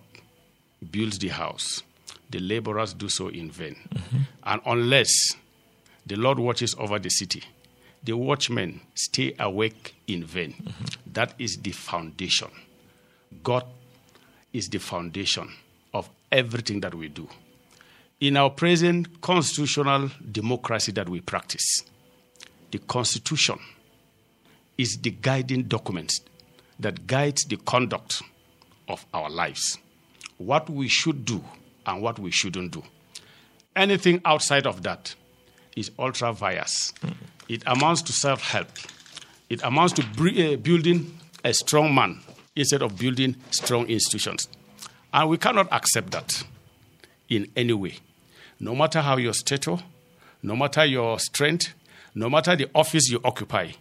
[0.91, 1.84] builds the house,
[2.30, 3.78] the laborers do so in vain.
[3.95, 4.17] Mm-hmm.
[4.43, 5.36] And unless
[6.06, 7.41] the Lord watches over the city,
[8.04, 10.52] the watchmen stay awake in vain.
[10.52, 11.13] Mm-hmm.
[11.13, 12.49] That is the foundation.
[13.41, 13.63] God
[14.52, 15.49] is the foundation
[15.93, 17.30] of everything that we do.
[18.21, 21.86] In our present constitutional democracy that we practice,
[22.69, 23.58] the Constitution
[24.77, 26.12] is the guiding document
[26.82, 28.21] that guides the conduct
[28.89, 29.77] of our lives,
[30.38, 31.41] what we should do
[31.86, 32.84] and what we shouldn't do.
[33.73, 35.15] Anything outside of that
[35.77, 36.93] is ultra vires.
[37.47, 38.67] It amounts to self help.
[39.49, 42.19] It amounts to uh, building a strong man
[42.53, 44.49] instead of building strong institutions.
[45.13, 46.43] And we cannot accept that
[47.29, 47.95] in any way.
[48.60, 49.78] No matter how your stature,
[50.43, 51.74] no matter your strength,
[52.15, 53.72] no matter the office you occupy,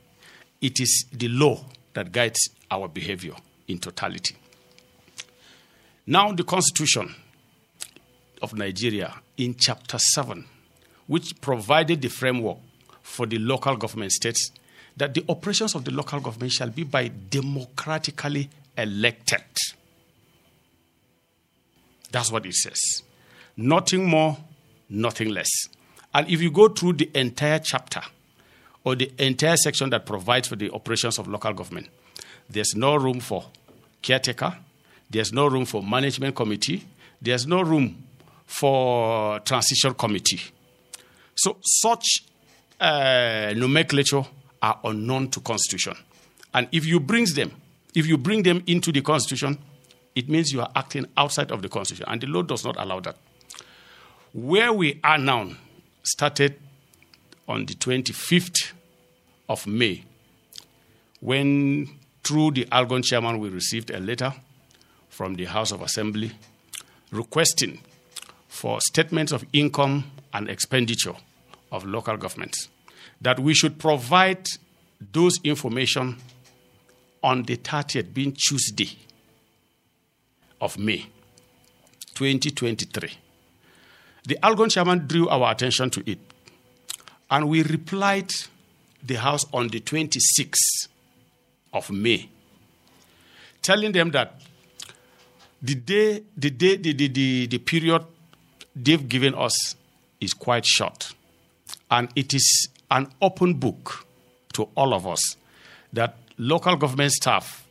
[0.60, 1.64] it is the law
[1.94, 3.34] that guides our behavior
[3.66, 4.36] in totality.
[6.06, 7.14] Now, the Constitution
[8.40, 10.44] of Nigeria in Chapter 7,
[11.06, 12.58] which provided the framework
[13.02, 14.50] for the local government states
[14.96, 19.42] that the operations of the local government shall be by democratically elected.
[22.10, 23.02] That's what it says.
[23.56, 24.36] Nothing more,
[24.88, 25.50] nothing less.
[26.14, 28.00] And if you go through the entire chapter
[28.84, 31.88] or the entire section that provides for the operations of local government,
[32.48, 33.44] there's no room for
[34.00, 34.56] caretaker,
[35.10, 36.86] there's no room for management committee,
[37.20, 38.02] there's no room
[38.46, 40.40] for transition committee.
[41.34, 42.24] So such
[42.80, 44.24] uh, nomenclature
[44.62, 45.94] are unknown to constitution.
[46.54, 47.52] And if you bring them,
[47.94, 49.58] if you bring them into the constitution,
[50.14, 53.00] it means you are acting outside of the constitution, and the law does not allow
[53.00, 53.16] that.
[54.32, 55.50] Where we are now
[56.02, 56.58] started
[57.48, 58.72] on the 25th
[59.48, 60.04] of May,
[61.20, 61.88] when
[62.22, 64.34] through the Algon chairman we received a letter
[65.08, 66.32] from the House of Assembly
[67.10, 67.80] requesting
[68.48, 71.14] for statements of income and expenditure
[71.72, 72.68] of local governments
[73.20, 74.46] that we should provide
[75.12, 76.16] those information
[77.22, 78.98] on the 30th being Tuesday
[80.60, 81.06] of May
[82.14, 83.10] 2023.
[84.28, 86.18] The Algon chairman drew our attention to it,
[87.30, 88.30] and we replied
[89.02, 90.88] the House on the 26th
[91.72, 92.28] of May,
[93.62, 94.38] telling them that
[95.62, 98.04] the day, the day, the, the, the, the period
[98.76, 99.74] they've given us
[100.20, 101.14] is quite short,
[101.90, 104.04] and it is an open book
[104.52, 105.36] to all of us
[105.94, 107.66] that local government staff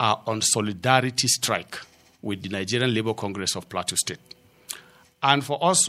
[0.00, 1.76] are on solidarity strike
[2.22, 4.35] with the Nigerian Labour Congress of Plateau State.
[5.22, 5.88] And for us,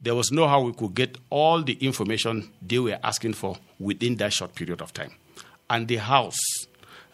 [0.00, 4.16] there was no how we could get all the information they were asking for within
[4.16, 5.12] that short period of time.
[5.68, 6.38] And the House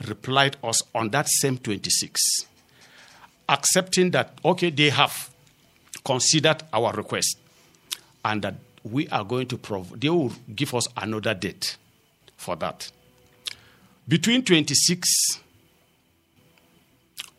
[0.06, 2.20] replied us on that same 26,
[3.48, 5.30] accepting that, okay, they have
[6.04, 7.38] considered our request
[8.24, 11.76] and that we are going to prov- they will give us another date
[12.36, 12.90] for that.
[14.06, 15.08] Between 26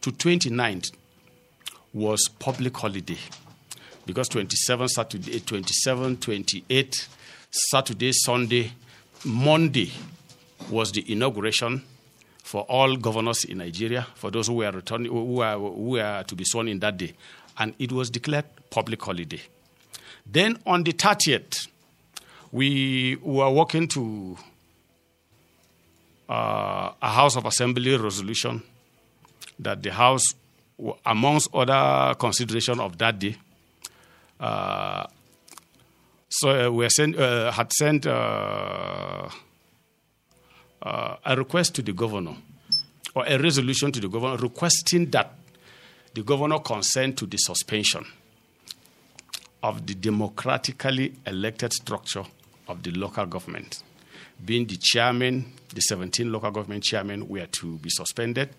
[0.02, 0.92] to 29th
[1.94, 3.18] was public holiday
[4.06, 7.08] because 27 Saturday, 27, 28
[7.52, 8.72] Saturday, Sunday,
[9.26, 9.92] Monday
[10.70, 11.84] was the inauguration
[12.44, 16.36] for all governors in Nigeria, for those who were returning, who were, who were to
[16.36, 17.14] be sworn in that day,
[17.58, 19.42] and it was declared public holiday.
[20.26, 21.68] Then on the 30th,
[22.52, 24.38] we were walking to
[26.30, 28.62] uh, a House of Assembly resolution
[29.60, 30.24] that the House,
[31.06, 33.36] amongst other consideration of that day,
[34.40, 35.08] so
[36.50, 39.30] uh, we sent, uh, had sent uh,
[40.82, 42.36] uh, a request to the governor,
[43.14, 45.34] or a resolution to the governor requesting that
[46.14, 48.06] the governor consent to the suspension
[49.64, 52.24] of the democratically elected structure
[52.68, 53.84] of the local government.
[54.44, 58.50] Being the chairman, the 17 local government chairmen were to be suspended,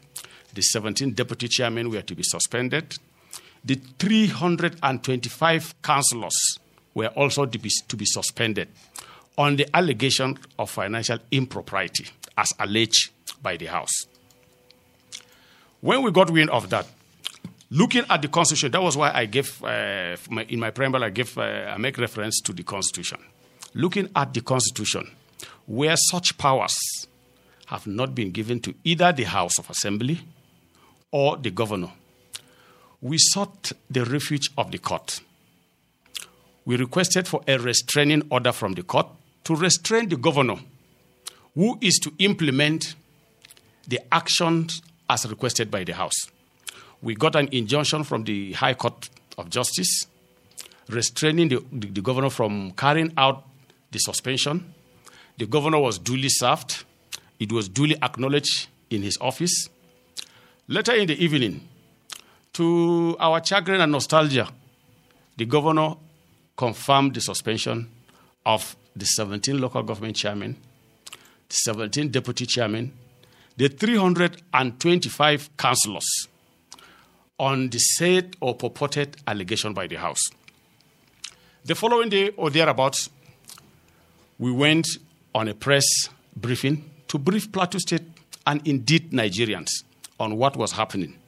[0.55, 2.97] the 17 deputy chairmen were to be suspended,
[3.67, 6.59] the 325 councillors
[6.95, 8.69] were also to be, to be suspended
[9.37, 12.07] on the allegation of financial impropriety
[12.39, 13.11] as alleged
[13.43, 14.07] by the House.
[15.81, 16.87] When we got wind of that,
[17.71, 21.11] looking at the Constitution, that was why I gave, uh, my, in my preamble, I,
[21.11, 23.19] gave, uh, I make reference to the Constitution.
[23.77, 25.09] looking at the Constitution,
[25.67, 26.77] where such powers
[27.67, 30.21] have not been given to either the House of Assembly
[31.13, 31.93] or the governor,
[33.01, 35.21] we sought the refuge of the court.
[36.65, 39.07] We requested for a restraining order from the court
[39.45, 40.57] to restrain the governor,
[41.55, 42.95] who is to implement
[43.87, 46.17] the actions as requested by the House.
[47.03, 50.07] We got an injunction from the High Court of Justice
[50.89, 53.45] restraining the, the, the governor from carrying out
[53.91, 54.73] the suspension.
[55.39, 56.85] The governor was duly served,
[57.39, 59.69] it was duly acknowledged in his office.
[60.69, 61.69] Later in the evening,
[62.57, 64.49] to our chagrin and nostalgia,
[65.37, 65.95] the governor
[66.57, 67.87] confirmed the suspension
[68.47, 70.57] of the 17 local government chairmen,
[71.13, 72.95] the 17 deputy chairmen,
[73.59, 76.29] the 325 councillors
[77.39, 80.23] on the said or purported allegation by the House.
[81.67, 83.11] The following day or thereabouts,
[84.39, 84.89] we went
[85.35, 85.85] on a press
[86.35, 88.05] briefing to brief Plateau State
[88.47, 89.69] and indeed Nigerians
[90.19, 91.19] on what was happening.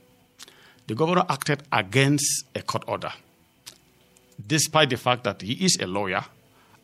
[0.88, 3.12] The governor acted against a court order,
[4.44, 6.24] despite the fact that he is a lawyer.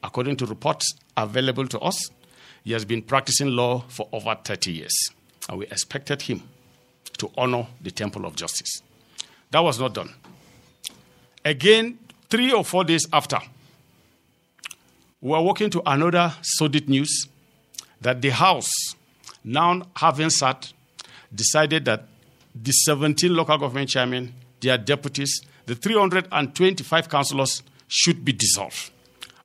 [0.03, 2.11] According to reports available to us,
[2.65, 4.95] he has been practicing law for over 30 years,
[5.49, 6.43] and we expected him
[7.17, 8.83] to honor the temple of justice.
[9.51, 10.13] That was not done.
[11.43, 11.99] Again,
[12.29, 13.39] three or four days after,
[15.23, 17.27] we were walking to another sordid news
[18.03, 18.71] that the House,
[19.43, 20.75] now having sat,
[21.35, 22.07] decided that
[22.55, 28.91] the 17 local government chairmen, their deputies, the 325 councillors should be dissolved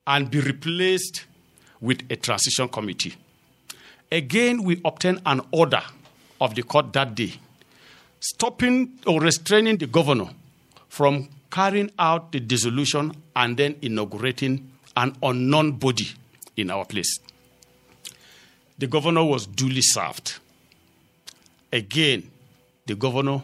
[0.05, 1.25] and be replaced
[1.81, 3.15] with a transition committee.
[4.11, 5.81] Again, we obtained an order
[6.41, 7.33] of the court that day
[8.19, 10.29] stopping or restraining the governor
[10.89, 16.07] from carrying out the dissolution and then inaugurating an unknown body
[16.57, 17.19] in our place.
[18.77, 20.39] The governor was duly served.
[21.71, 22.29] Again,
[22.89, 23.43] the governor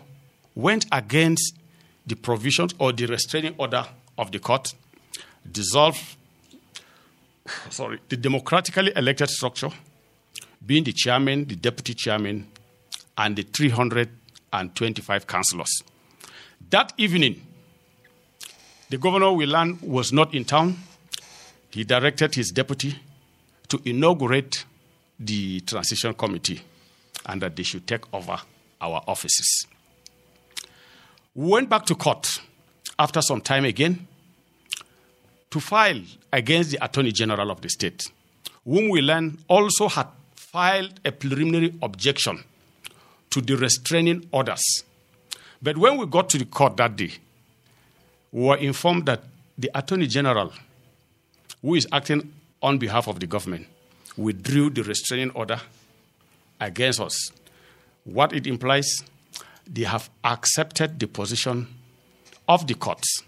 [0.55, 1.53] went against
[2.07, 3.85] the provisions or the restraining order
[4.17, 4.73] of the court,
[5.49, 6.17] dissolved
[7.69, 9.69] sorry, the democratically elected structure,
[10.65, 12.47] being the chairman, the deputy chairman,
[13.19, 15.83] and the 325 councillors.
[16.71, 17.45] That evening,
[18.89, 20.75] the governor Willan was not in town.
[21.69, 22.95] He directed his deputy
[23.67, 24.65] to inaugurate
[25.19, 26.61] the transition committee
[27.27, 28.39] and that they should take over
[28.86, 29.67] our offices.
[31.33, 32.27] We went back to court
[32.97, 34.07] after some time again
[35.49, 38.03] to file against the Attorney General of the state,
[38.63, 42.43] whom we learned also had filed a preliminary objection
[43.29, 44.83] to the restraining orders.
[45.61, 47.11] But when we got to the court that day,
[48.31, 49.23] we were informed that
[49.57, 50.53] the Attorney General,
[51.61, 53.67] who is acting on behalf of the government,
[54.17, 55.59] withdrew the restraining order
[56.59, 57.31] against us.
[58.06, 59.03] What it implies,
[59.68, 61.68] they have accepted the position
[62.47, 63.24] of the courts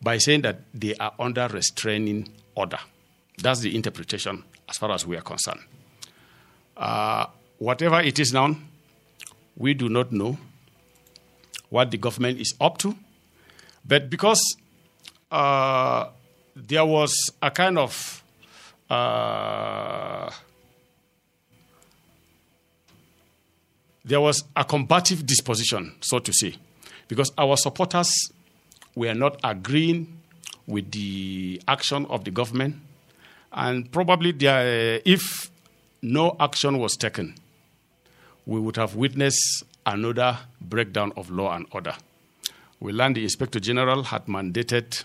[0.00, 2.78] by saying that they are under restraining order.
[3.38, 5.60] That's the interpretation as far as we are concerned.
[6.76, 7.26] Uh,
[7.58, 8.56] whatever it is now,
[9.56, 10.38] we do not know
[11.68, 12.94] what the government is up to.
[13.84, 14.40] But because
[15.30, 16.08] uh,
[16.54, 18.22] there was a kind of
[18.88, 20.30] uh,
[24.06, 26.54] there was a combative disposition, so to say,
[27.08, 28.08] because our supporters
[28.94, 30.20] were not agreeing
[30.68, 32.76] with the action of the government,
[33.52, 35.50] and probably there, if
[36.02, 37.34] no action was taken,
[38.46, 41.94] we would have witnessed another breakdown of law and order.
[42.78, 45.04] We learned the Inspector General had mandated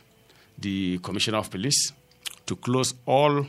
[0.59, 1.91] the Commissioner of Police
[2.45, 3.47] to close all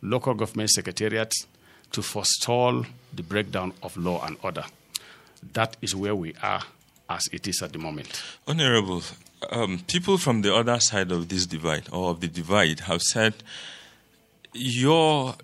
[0.00, 1.46] local government secretariats
[1.90, 4.64] to forestall the breakdown of law and order.
[5.52, 6.62] That is where we are
[7.08, 8.22] as it is at the moment.
[8.46, 9.02] Honorable,
[9.50, 13.34] um, people from the other side of this divide or of the divide have said
[14.54, 15.34] your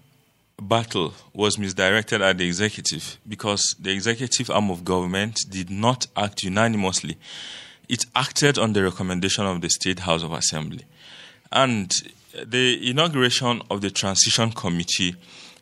[0.61, 6.42] battle was misdirected at the executive because the executive arm of government did not act
[6.42, 7.16] unanimously.
[7.88, 10.84] It acted on the recommendation of the State House of Assembly.
[11.51, 11.90] And
[12.44, 15.16] the inauguration of the transition committee,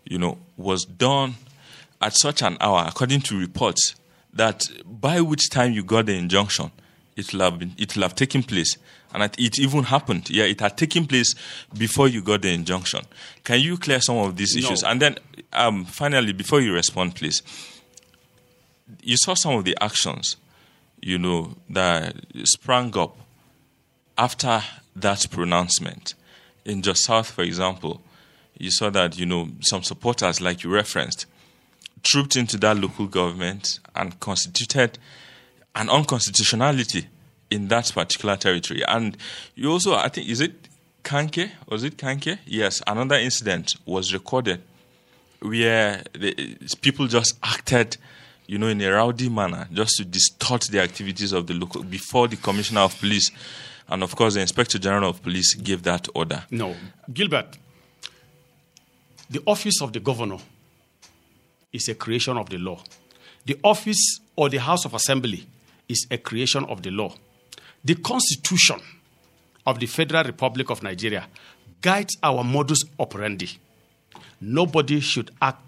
[0.05, 1.35] you know, was done
[2.01, 3.95] at such an hour, according to reports,
[4.37, 6.71] that by which time you got the injunction,
[7.17, 8.77] it will have, been, it will have taken place.
[9.15, 10.29] And it even happened.
[10.29, 11.35] Yeah, it had taken place
[11.77, 13.01] before you got the injunction.
[13.45, 14.83] Can you clear some of these issues?
[14.83, 14.91] No.
[14.91, 15.19] And then,
[15.53, 17.43] um, finally, before you respond, please,
[19.03, 20.37] you saw some of the actions,
[21.01, 22.15] you know, that
[22.45, 23.17] sprang up
[24.19, 24.63] after
[24.97, 26.15] that pronouncement.
[26.65, 28.03] In Jos South, for example,
[28.59, 31.27] you saw that, you know, some supporters, like you referenced,
[32.07, 34.99] trooped into that local government and constituted
[35.75, 37.07] an unconstitutionality
[37.51, 38.83] in that particular territory.
[38.87, 39.17] And
[39.55, 40.53] you also, I think, is it
[41.03, 41.51] Kanke?
[41.69, 42.39] Was it Kanke?
[42.47, 44.63] Yes, another incident was recorded
[45.41, 47.97] where the, people just acted,
[48.47, 52.29] you know, in a rowdy manner, just to distort the activities of the local before
[52.29, 53.31] the commissioner of police,
[53.89, 56.45] and of course the inspector general of police gave that order.
[56.51, 56.75] No,
[57.13, 57.59] Gilbert.
[59.29, 60.39] The office of the governor
[61.77, 62.83] is a creation of the law.
[63.45, 65.47] The office or the House of Assembly
[65.89, 67.15] is a creation of the law.
[67.85, 68.81] The Constitution
[69.67, 71.27] of the Federal Republic of Nigeria
[71.81, 73.49] guides our modus operandi.
[74.41, 75.63] Nobody should act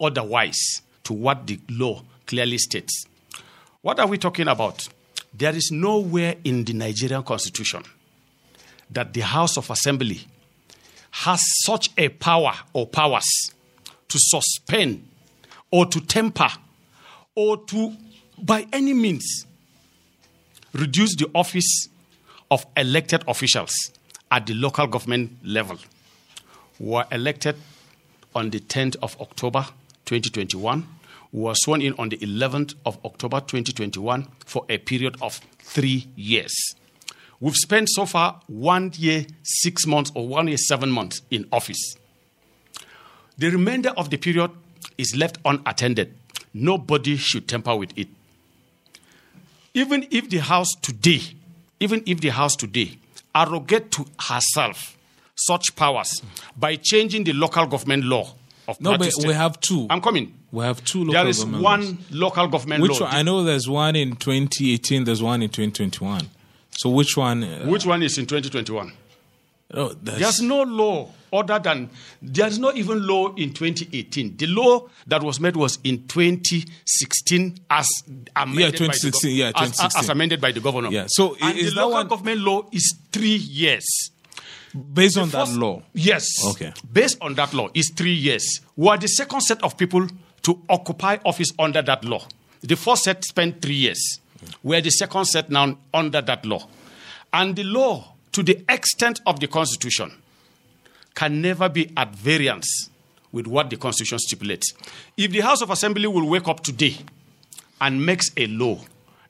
[0.00, 3.04] otherwise to what the law clearly states.
[3.80, 4.86] What are we talking about?
[5.34, 7.82] There is nowhere in the Nigerian Constitution
[8.90, 10.20] that the House of Assembly
[11.10, 13.24] has such a power or powers
[14.08, 15.08] to suspend
[15.72, 16.48] or to temper
[17.34, 17.96] or to,
[18.38, 19.46] by any means,
[20.72, 21.88] reduce the office
[22.50, 23.72] of elected officials
[24.30, 25.78] at the local government level
[26.78, 27.56] were elected
[28.34, 29.64] on the 10th of October
[30.04, 30.86] 2021,
[31.32, 36.52] were sworn in on the 11th of October 2021 for a period of three years.
[37.40, 41.96] We've spent so far one year, six months, or one year, seven months in office.
[43.38, 44.50] The remainder of the period
[45.02, 46.14] is left unattended.
[46.54, 48.08] Nobody should tamper with it.
[49.74, 51.20] Even if the House today,
[51.80, 52.98] even if the House today
[53.34, 54.96] arrogate to herself
[55.34, 56.22] such powers
[56.56, 58.32] by changing the local government law
[58.68, 59.86] of No, but we have two.
[59.90, 60.34] I'm coming.
[60.52, 61.96] We have two local There is government one laws.
[62.10, 63.06] local government Which law.
[63.06, 63.14] one?
[63.16, 65.04] I know there's one in 2018.
[65.04, 66.28] There's one in 2021.
[66.72, 67.42] So which one?
[67.42, 68.92] uh, Which one is in 2021?
[69.74, 71.88] Oh, There's no law other than
[72.20, 74.36] there's no even law in 2018.
[74.36, 77.86] The law that was made was in 2016 as
[78.36, 80.90] amended Yeah, by the 2016, yeah, as- as, amended by the governor.
[80.90, 84.10] Yeah, so and is the local one- government law is three years.
[84.94, 85.82] based on that law.
[85.92, 86.26] Yes.
[86.46, 86.72] Okay.
[86.90, 88.60] Based on that law, is three years.
[88.76, 90.06] We are the second set of people
[90.42, 92.22] to occupy office under that law.
[92.62, 94.18] The first set spent three years.
[94.62, 96.66] We are the second set now under that law.
[97.34, 100.12] And the law, to the extent of the Constitution,
[101.14, 102.88] can never be at variance
[103.32, 104.72] with what the Constitution stipulates.
[105.16, 106.96] If the House of Assembly will wake up today
[107.80, 108.78] and makes a law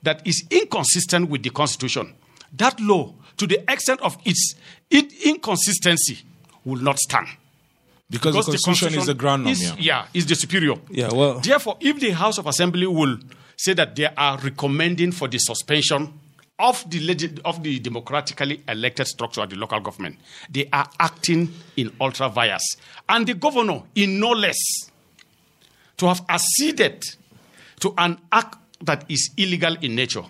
[0.03, 2.13] that is inconsistent with the Constitution,
[2.53, 4.55] that law, to the extent of its,
[4.89, 6.19] its inconsistency,
[6.65, 7.27] will not stand.
[8.09, 9.55] Because, the Constitution is the ground norm.
[9.57, 9.75] yeah.
[9.79, 10.75] yeah, is the superior.
[10.89, 13.17] Yeah, well- Therefore, if the House of Assembly will
[13.57, 16.13] say that they are recommending for the suspension
[16.59, 20.17] of the of the democratically elected structure of the local government,
[20.49, 22.77] they are acting in ultra vires,
[23.09, 24.57] and the governor, in no less,
[25.97, 27.03] to have acceded
[27.79, 30.23] to an act that is illegal in nature,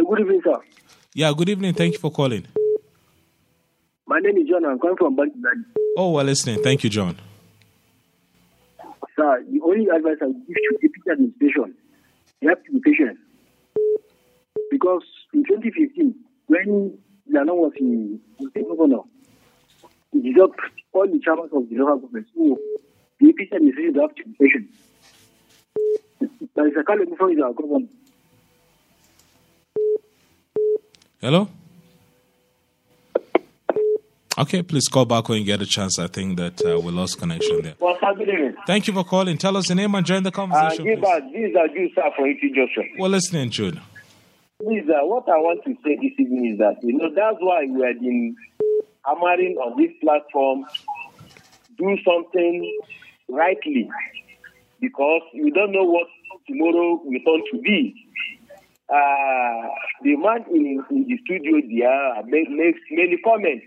[0.00, 0.58] Hello, good evening, sir.
[1.12, 1.74] Yeah, good evening.
[1.74, 2.46] Thank you for calling.
[4.06, 4.64] My name is John.
[4.64, 5.64] I'm calling from Bangladesh.
[5.94, 6.62] Oh, we're listening.
[6.62, 7.16] Thank you, John.
[9.14, 11.74] Sir, the only advice I would give to the administration,
[12.40, 13.18] you have to be patient.
[14.70, 15.02] Because
[15.34, 16.14] in 2015,
[16.46, 16.98] when
[17.30, 19.02] Lana was in the governor,
[20.12, 20.60] he dissolved
[20.94, 22.26] all the chairmen of the local government.
[22.34, 22.58] So
[23.20, 24.70] the deputy administration have to be patient.
[26.54, 27.86] There is a Mutfwang is our governor.
[31.20, 31.48] Hello?
[34.38, 35.98] Okay, please call back when you get a chance.
[35.98, 37.74] I think that uh, we lost connection there.
[37.78, 38.54] What's happening?
[38.66, 39.36] Thank you for calling.
[39.36, 40.84] Tell us your name and join the Uh, conversation.
[40.84, 40.94] please.
[41.00, 42.84] Gilbert, this is a sir, for Iti Joshua.
[42.98, 43.78] We're listening, Jude.
[44.62, 47.66] Please, uh, what I want to say this evening is that, you know, that's why
[47.68, 48.34] we have been
[49.04, 50.64] hammering on this platform,
[51.76, 52.80] do something
[53.28, 53.90] rightly,
[54.80, 56.06] because you don't know what
[56.46, 57.94] tomorrow will turn to be.
[58.90, 59.68] Uh,
[60.02, 63.64] the man in, in the studio there make, makes many comments.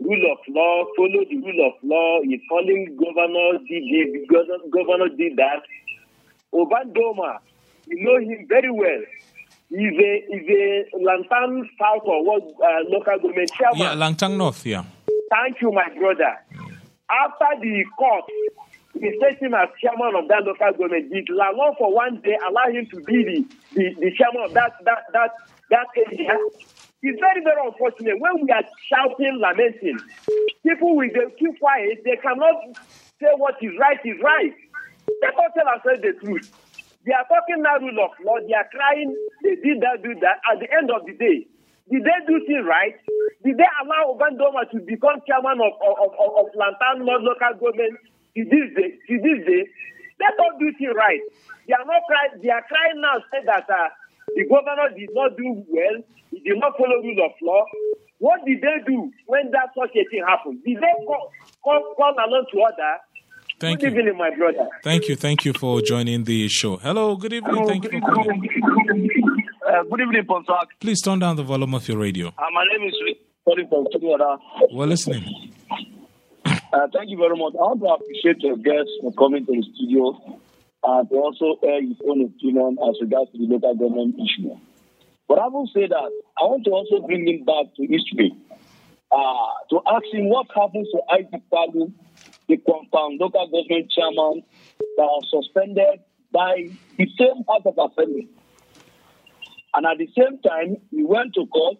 [0.00, 2.18] Rule of law, follow the rule of law.
[2.24, 5.62] He's calling governor did this, governor, governor did that.
[6.52, 7.38] Obandoma,
[7.86, 9.02] you know him very well.
[9.70, 13.78] He's a, he's a Langtang South or what uh, local government chairman.
[13.78, 14.82] Yeah, Langtang North, yeah.
[15.30, 16.34] Thank you, my brother.
[17.08, 18.24] After the court
[19.00, 22.86] placed him as chairman of that local government, did Lalong for one day allow him
[22.90, 23.38] to be the,
[23.74, 25.30] the, the chairman of that that that
[25.70, 26.38] that area?
[27.04, 28.16] It's very, very unfortunate.
[28.16, 30.00] When we are shouting, lamenting,
[30.64, 32.00] people will they keep quiet.
[32.04, 32.80] They cannot
[33.20, 34.56] say what is right is right.
[35.20, 36.48] Let us tell ourselves the truth.
[37.04, 38.40] They are talking now rule of law.
[38.40, 39.12] They are crying.
[39.44, 40.40] They did that, do that.
[40.48, 41.44] At the end of the day,
[41.92, 42.96] did they do things right?
[43.44, 48.00] Did they allow Obandoma to become chairman of of, of, of Langtang North local government
[48.36, 48.90] to this day?
[49.08, 49.62] To this day,
[50.20, 51.20] let us do things right.
[51.66, 52.42] They are not crying.
[52.42, 53.18] They are crying now.
[53.32, 53.88] Say that uh,
[54.34, 55.96] the governor did not do well.
[56.30, 57.64] He did not follow rule of law.
[58.18, 60.62] What did they do when that such a thing happened?
[60.64, 61.30] Did they call,
[61.62, 62.94] call, call along to order?
[63.60, 64.00] Thank Good you.
[64.00, 64.68] evening, my brother.
[64.82, 65.16] Thank you.
[65.16, 66.76] Thank you for joining the show.
[66.76, 67.66] Hello, good evening.
[67.66, 68.48] Thank you for calling.
[69.66, 70.66] Uh, good evening, Ponsah.
[70.80, 72.28] Please turn down the volume of your radio.
[72.28, 74.38] Uh, my name is Rick, calling from Studio.
[74.72, 75.52] We're listening.
[76.74, 77.54] Uh, thank you very much.
[77.54, 80.10] I want to appreciate your guests for coming to the studio
[80.82, 84.58] and to also air his own opinion as regards to the local government issue.
[85.28, 88.34] But I will say that I want to also bring him back to history
[89.14, 91.94] uh, to ask him what happened to Isaac Palu,
[92.50, 94.42] the compound local government chairman
[94.98, 96.02] that was suspended
[96.34, 98.26] by the same House of Assembly.
[99.78, 101.78] And at the same time, he went to court.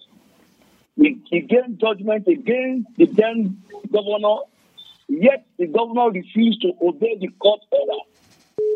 [0.94, 3.58] He, he gained judgment against the then
[3.90, 4.46] governor,
[5.22, 8.00] yet the governor refused to obey the court order.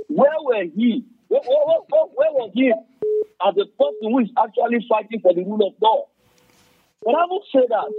[0.08, 1.04] Where were he?
[1.28, 5.44] Where, where, where, where was he as a person who is actually fighting for the
[5.44, 6.06] rule of law?
[7.04, 7.92] But I will say that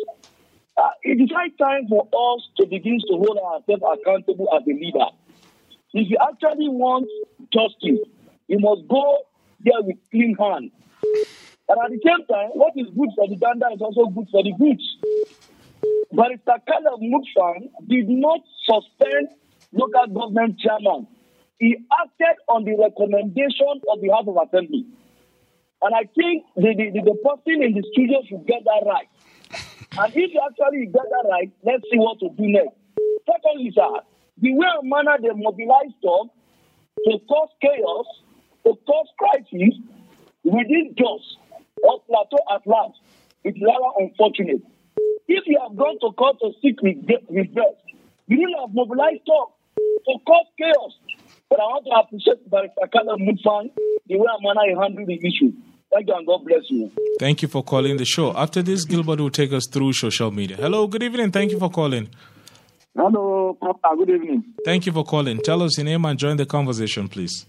[0.77, 4.73] uh, it is high time for us to begin to hold ourselves accountable as a
[4.73, 5.09] leader.
[5.93, 7.09] If you actually want
[7.51, 8.05] justice,
[8.47, 9.25] you must go
[9.61, 10.71] there with clean hands.
[11.69, 14.43] And at the same time, what is good for the gander is also good for
[14.43, 14.97] the goose.
[16.11, 19.29] Barrister Caleb Mutfwang did not suspend
[19.71, 21.07] local government chairman.
[21.59, 24.85] He acted on the recommendation of the House of Assembly.
[25.81, 29.07] And I think the, the, the, person in the studio should get that right.
[29.99, 32.75] And if you actually get that right, let's see what to do next.
[33.29, 34.01] Secondly, sir,
[34.41, 36.31] the way and manner they mobilize them
[37.05, 38.07] to cause chaos,
[38.65, 39.77] to cause crisis
[40.43, 41.37] within Jos
[41.83, 42.95] or plateau at large,
[43.43, 44.63] it's rather unfortunate.
[45.31, 47.75] If you have gone to court to seek redress,
[48.27, 49.45] you didn't have mobilized them
[49.77, 50.93] to cause chaos.
[51.49, 53.69] But I want to appreciate Barrister Caleb Mutfwang,
[54.07, 55.53] the way and manner he handled the issue.
[55.93, 56.91] Thank you and God bless you.
[57.19, 58.35] Thank you for calling the show.
[58.35, 60.57] After this, Gilbert will take us through social media.
[60.57, 61.31] Hello, good evening.
[61.31, 62.09] Thank you for calling.
[62.95, 63.95] Hello, Papa.
[63.97, 64.43] Good evening.
[64.65, 65.39] Thank you for calling.
[65.41, 67.45] Tell us your name and join the conversation, please.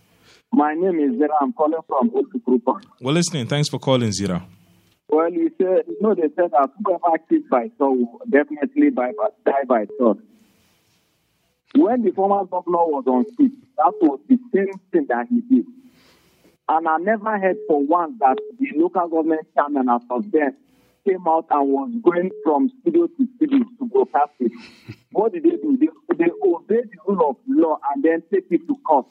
[0.53, 1.35] My name is Zira.
[1.41, 2.83] I'm calling from Otukrupa.
[3.01, 3.47] We're listening.
[3.47, 4.43] Thanks for calling, Zira.
[5.13, 9.11] Well, you said, you know, they said that whoever kills by sword will definitely by,
[9.45, 10.19] die by sword.
[11.75, 15.67] When the former governor was on seat, that was the same thing that he did.
[16.69, 20.57] And I never heard for once that the local government chairman of then
[21.05, 24.53] came out and was going from studio to studio to broadcast it.
[25.11, 25.77] what did they do?
[25.77, 29.07] They, they obeyed the rule of law and then take it to court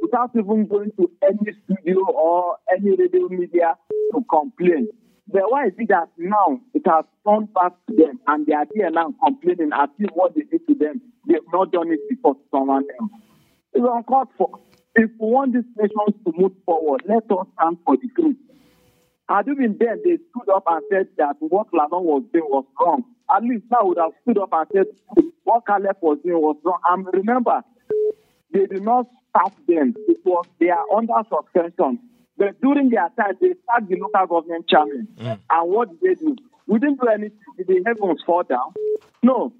[0.00, 3.74] without even going to any studio or any radio media
[4.12, 4.88] to complain.
[5.32, 8.66] But why is it that now it has turned back to them and they are
[8.74, 12.00] here now complaining as if what they did to them, they have not done it
[12.08, 13.10] before to someone else?
[13.72, 14.50] It's uncalled for.
[14.96, 18.36] If we want these nations to move forward, let us stand for the truth.
[19.28, 22.64] Had you been there, they stood up and said that what Lalong was doing was
[22.80, 23.04] wrong.
[23.32, 24.86] At least now would have stood up and said
[25.44, 26.80] what Caleb was doing was wrong.
[26.90, 27.62] And remember,
[28.52, 29.94] they did not start them.
[30.08, 32.00] It was they are under suspension.
[32.40, 35.08] But during their time, they sacked the local government chairman.
[35.18, 35.38] Mm.
[35.50, 36.36] And what did they do?
[36.66, 37.38] We didn't do anything.
[37.58, 38.72] Did the heavens fall down?
[39.22, 39.52] No.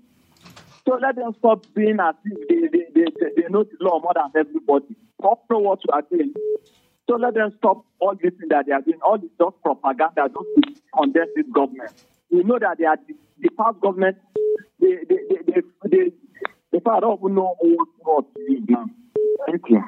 [0.88, 4.00] So let them stop being as if they, they, they, they, they know the law
[4.00, 4.96] more than everybody.
[5.20, 6.32] Stop know what you are doing.
[7.06, 10.30] So let them stop all this thing that they are doing, all this just propaganda
[10.32, 11.92] just to condemn this government.
[12.30, 14.16] We know that they are the, the past government,
[14.80, 16.12] they, they, they, they, they, they,
[16.72, 18.86] they don't even know what, what to do now.
[19.46, 19.84] Thank you.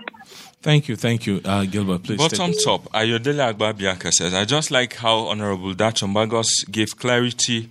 [0.63, 2.05] Thank you, thank you, uh, Gilbert.
[2.05, 2.19] Please.
[2.19, 7.69] Bottom top, Ayodele Agbabiaka says, I just like how Honorable Dachung Bagos gave clarity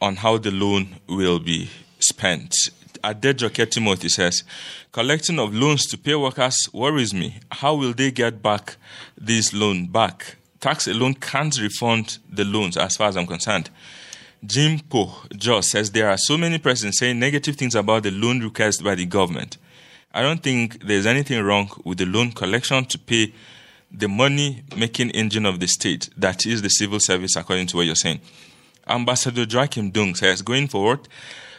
[0.00, 1.68] on how the loan will be
[2.00, 2.54] spent.
[3.04, 4.42] Adejoke Timothy says,
[4.92, 7.36] collecting of loans to pay workers worries me.
[7.52, 8.76] How will they get back
[9.16, 10.36] this loan back?
[10.60, 13.70] Tax alone can't refund the loans as far as I'm concerned.
[14.44, 18.40] Jim Po Joss says there are so many persons saying negative things about the loan
[18.40, 19.58] request by the government.
[20.16, 23.34] I don't think there's anything wrong with the loan collection to pay
[23.90, 27.84] the money making engine of the state, that is the civil service, according to what
[27.84, 28.20] you're saying.
[28.88, 31.06] Ambassador Joachim Dung says, going forward,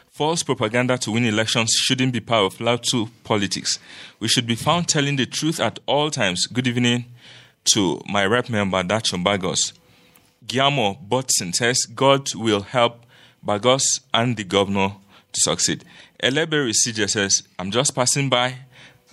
[0.09, 3.77] False propaganda to win elections shouldn't be part of Plateau politics.
[4.19, 6.47] We should be found telling the truth at all times.
[6.47, 7.05] Good evening
[7.75, 9.73] to my rep member, Dachung Bagos.
[10.47, 13.05] Guillermo Botson says God will help
[13.45, 14.93] Bagos and the governor
[15.33, 15.83] to succeed.
[16.21, 18.55] Eleberi CJ says, I'm just passing by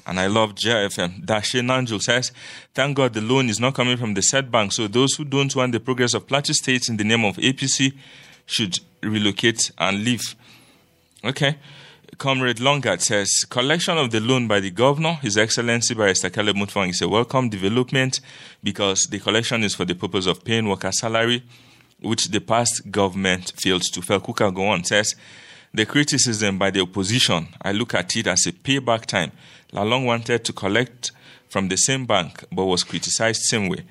[0.07, 1.25] and I love JFM.
[1.25, 2.33] Dashe Nanjul says,
[2.75, 5.55] Thank God the loan is not coming from the said bank, so those who don't
[5.57, 7.95] want the progress of Plateau State in the name of APC
[8.47, 10.35] should relocate and leave.
[11.25, 11.57] Okay.
[12.19, 16.91] Comrade Longard says, collection of the loan by the governor, His Excellency Barrister Caleb Mutfwang,
[16.91, 18.21] is a welcome development
[18.63, 21.43] because the collection is for the purpose of paying worker salary,
[22.01, 24.01] which the past government failed to.
[24.01, 25.15] Felkuka go on says,
[25.75, 29.33] the criticism by the opposition, I look at it as a payback time.
[29.73, 31.11] Lalong wanted to collect
[31.49, 33.85] from the same bank but was criticized same way.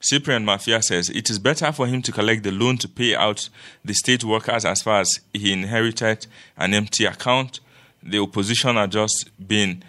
[0.00, 3.48] Cyprian Mafia says it is better for him to collect the loan to pay out
[3.84, 6.26] the state workers as far as he inherited
[6.56, 7.58] an empty account.
[8.02, 9.82] The opposition are just being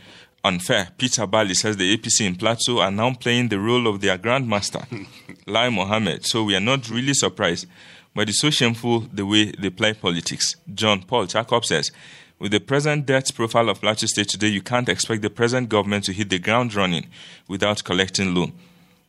[0.44, 0.90] unfair.
[0.98, 4.86] Peter Bali says the APC in Plateau are now playing the role of their grandmaster,
[5.46, 6.26] Lai Mohammed.
[6.26, 7.68] So we are not really surprised,
[8.16, 10.56] but it's so shameful the way they play politics.
[10.74, 11.92] John Paul Jacob says,
[12.40, 16.06] with the present debt profile of Plateau State today, you can't expect the present government
[16.06, 17.08] to hit the ground running
[17.48, 18.54] without collecting loan.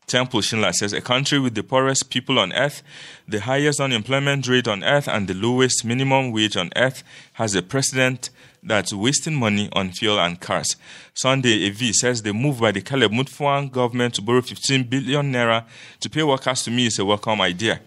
[0.06, 2.84] Temple Shinla says a country with the poorest people on earth,
[3.26, 7.02] the highest unemployment rate on earth, and the lowest minimum wage on earth
[7.32, 8.30] has a president
[8.62, 10.76] that's wasting money on fuel and cars.
[11.12, 15.64] Sunday AV says the move by the Caleb Mutfwang government to borrow 15 billion naira
[15.98, 17.80] to pay workers to me is a welcome idea.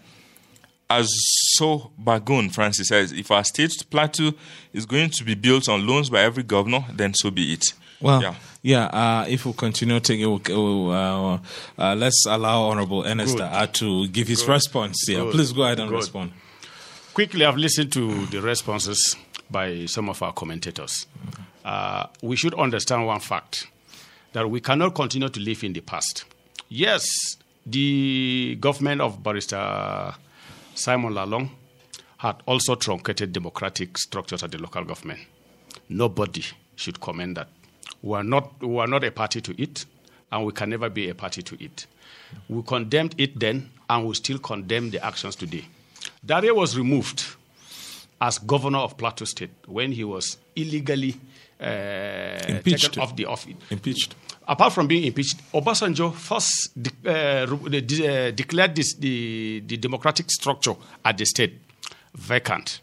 [0.90, 1.08] As
[1.54, 4.32] so Bagun Francis says, if our state plateau
[4.72, 7.64] is going to be built on loans by every governor, then so be it.
[8.00, 8.34] Well, yeah.
[8.62, 8.84] yeah.
[8.86, 11.38] uh, if we continue taking, we'll, uh,
[11.78, 14.52] uh, let's allow Honorable Ernest uh, to give his Good.
[14.52, 15.04] response.
[15.06, 15.32] Yeah, Good.
[15.32, 15.96] please go ahead and Good.
[15.96, 16.32] respond.
[17.14, 19.16] Quickly, I've listened to the responses
[19.50, 21.06] by some of our commentators.
[21.64, 23.66] Uh, we should understand one fact
[24.32, 26.24] that we cannot continue to live in the past.
[26.68, 27.04] Yes,
[27.66, 30.14] the government of Barrister
[30.80, 31.50] Simon Lalong
[32.16, 35.20] had also truncated democratic structures at the local government.
[35.90, 36.42] Nobody
[36.74, 37.48] should commend that.
[38.00, 39.84] We are not, we are not a party to it,
[40.32, 41.86] and we can never be a party to it.
[42.48, 45.66] We condemned it then, and we still condemn the actions today.
[46.26, 47.26] Dariye was removed
[48.18, 51.20] as governor of Plateau State when he was illegally
[51.60, 52.84] Impeached.
[52.84, 53.54] taken off the office.
[53.70, 54.14] Impeached.
[54.48, 57.46] Apart from being impeached, Obasanjo first de- uh,
[57.80, 61.54] de- uh, declared this, the, the democratic structure at the state
[62.14, 62.80] vacant.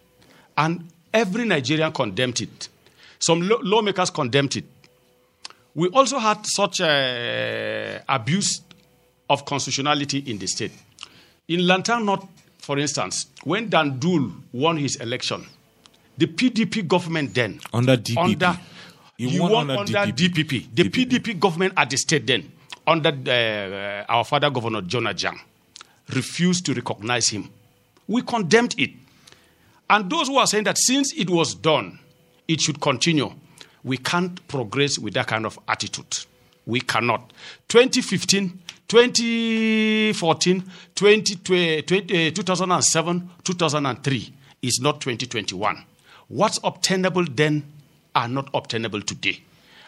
[0.58, 2.70] And every Nigerian condemned it.
[3.20, 4.66] Some law- lawmakers condemned it.
[5.76, 8.62] We also had such uh, abuse
[9.30, 10.72] of constitutionality in the state.
[11.50, 12.26] In Langtang North,
[12.60, 15.46] for instance, when Dandul won his election,
[16.18, 18.18] the PDP government then Under DPP.
[18.18, 18.60] under
[19.18, 20.68] He he won under under, DPP.
[20.74, 22.52] The PDP government at the state then,
[22.86, 25.40] under uh, our father governor Jonah Jang,
[26.14, 27.50] refused to recognize him.
[28.08, 28.92] We condemned it.
[29.90, 32.00] And those who are saying that since it was done,
[32.48, 33.32] it should continue,
[33.84, 36.26] we can't progress with that kind of attitude.
[36.66, 37.32] We cannot.
[37.70, 40.64] 2015, 2014,
[40.94, 45.84] 20, 20, uh, 2007, 2003 is not 2021.
[46.28, 47.64] What's obtainable then
[48.16, 49.42] are not obtainable today.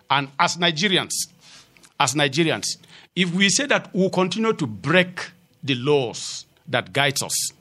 [0.09, 1.13] And as Nigerians,
[1.99, 2.77] as Nigerians,
[3.15, 5.31] if we say that we'll continue to break
[5.63, 7.51] the laws that guides us,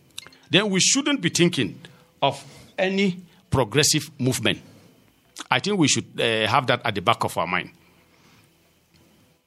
[0.50, 1.80] then we shouldn't be thinking
[2.22, 2.44] of
[2.78, 3.20] any
[3.50, 4.60] progressive movement.
[5.50, 7.70] I think we should uh, have that at the back of our mind.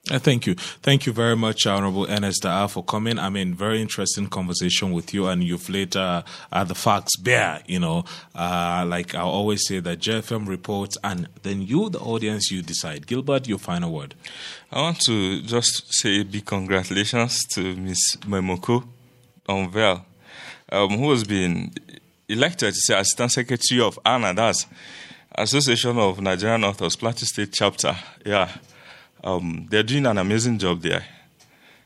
[0.10, 0.56] Uh, thank you.
[0.56, 3.20] Thank you very much, Honorable Ernest Da'a, for coming.
[3.20, 7.62] I mean, very interesting conversation with you, and you've laid uh, uh, the facts bare.
[7.68, 12.50] You know, uh, like I always say, that JFM reports, and then you, the audience,
[12.50, 13.06] you decide.
[13.06, 14.16] Gilbert, your final word.
[14.72, 18.84] I want to just say big congratulations to Miss Memoko
[19.48, 20.02] Onvel,
[20.72, 21.74] um, who has been
[22.28, 24.66] elected as Assistant Secretary of ANA, that's
[25.36, 27.96] Association of Nigerian Authors, Plateau State Chapter.
[28.26, 28.50] Yeah,
[29.24, 31.06] um, they're doing an amazing job there.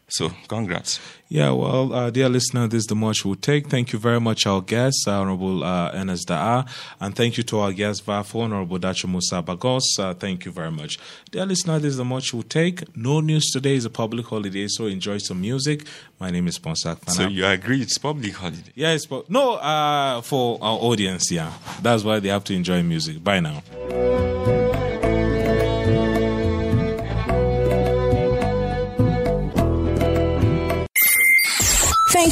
[0.08, 1.00] So, congrats.
[1.30, 3.68] Yeah, well, uh, dear listener, this is the much we'll take.
[3.68, 6.70] Thank you very much, our guest, Honorable uh, Ernest Da'a,
[7.02, 9.82] and thank you to our guest, VAFO, Honorable Dachung Musa Bagos.
[9.98, 11.00] Uh, thank you very much.
[11.32, 12.96] Dear listener, this is the much we'll take.
[12.96, 15.88] No news today is a public holiday, so enjoy some music.
[16.20, 17.10] My name is Ponsah Fanap.
[17.10, 18.72] So, you agree it's public holiday?
[18.76, 21.32] Yeah, it's no uh, for our audience.
[21.32, 23.24] Yeah, that's why they have to enjoy music.
[23.24, 23.64] Bye now.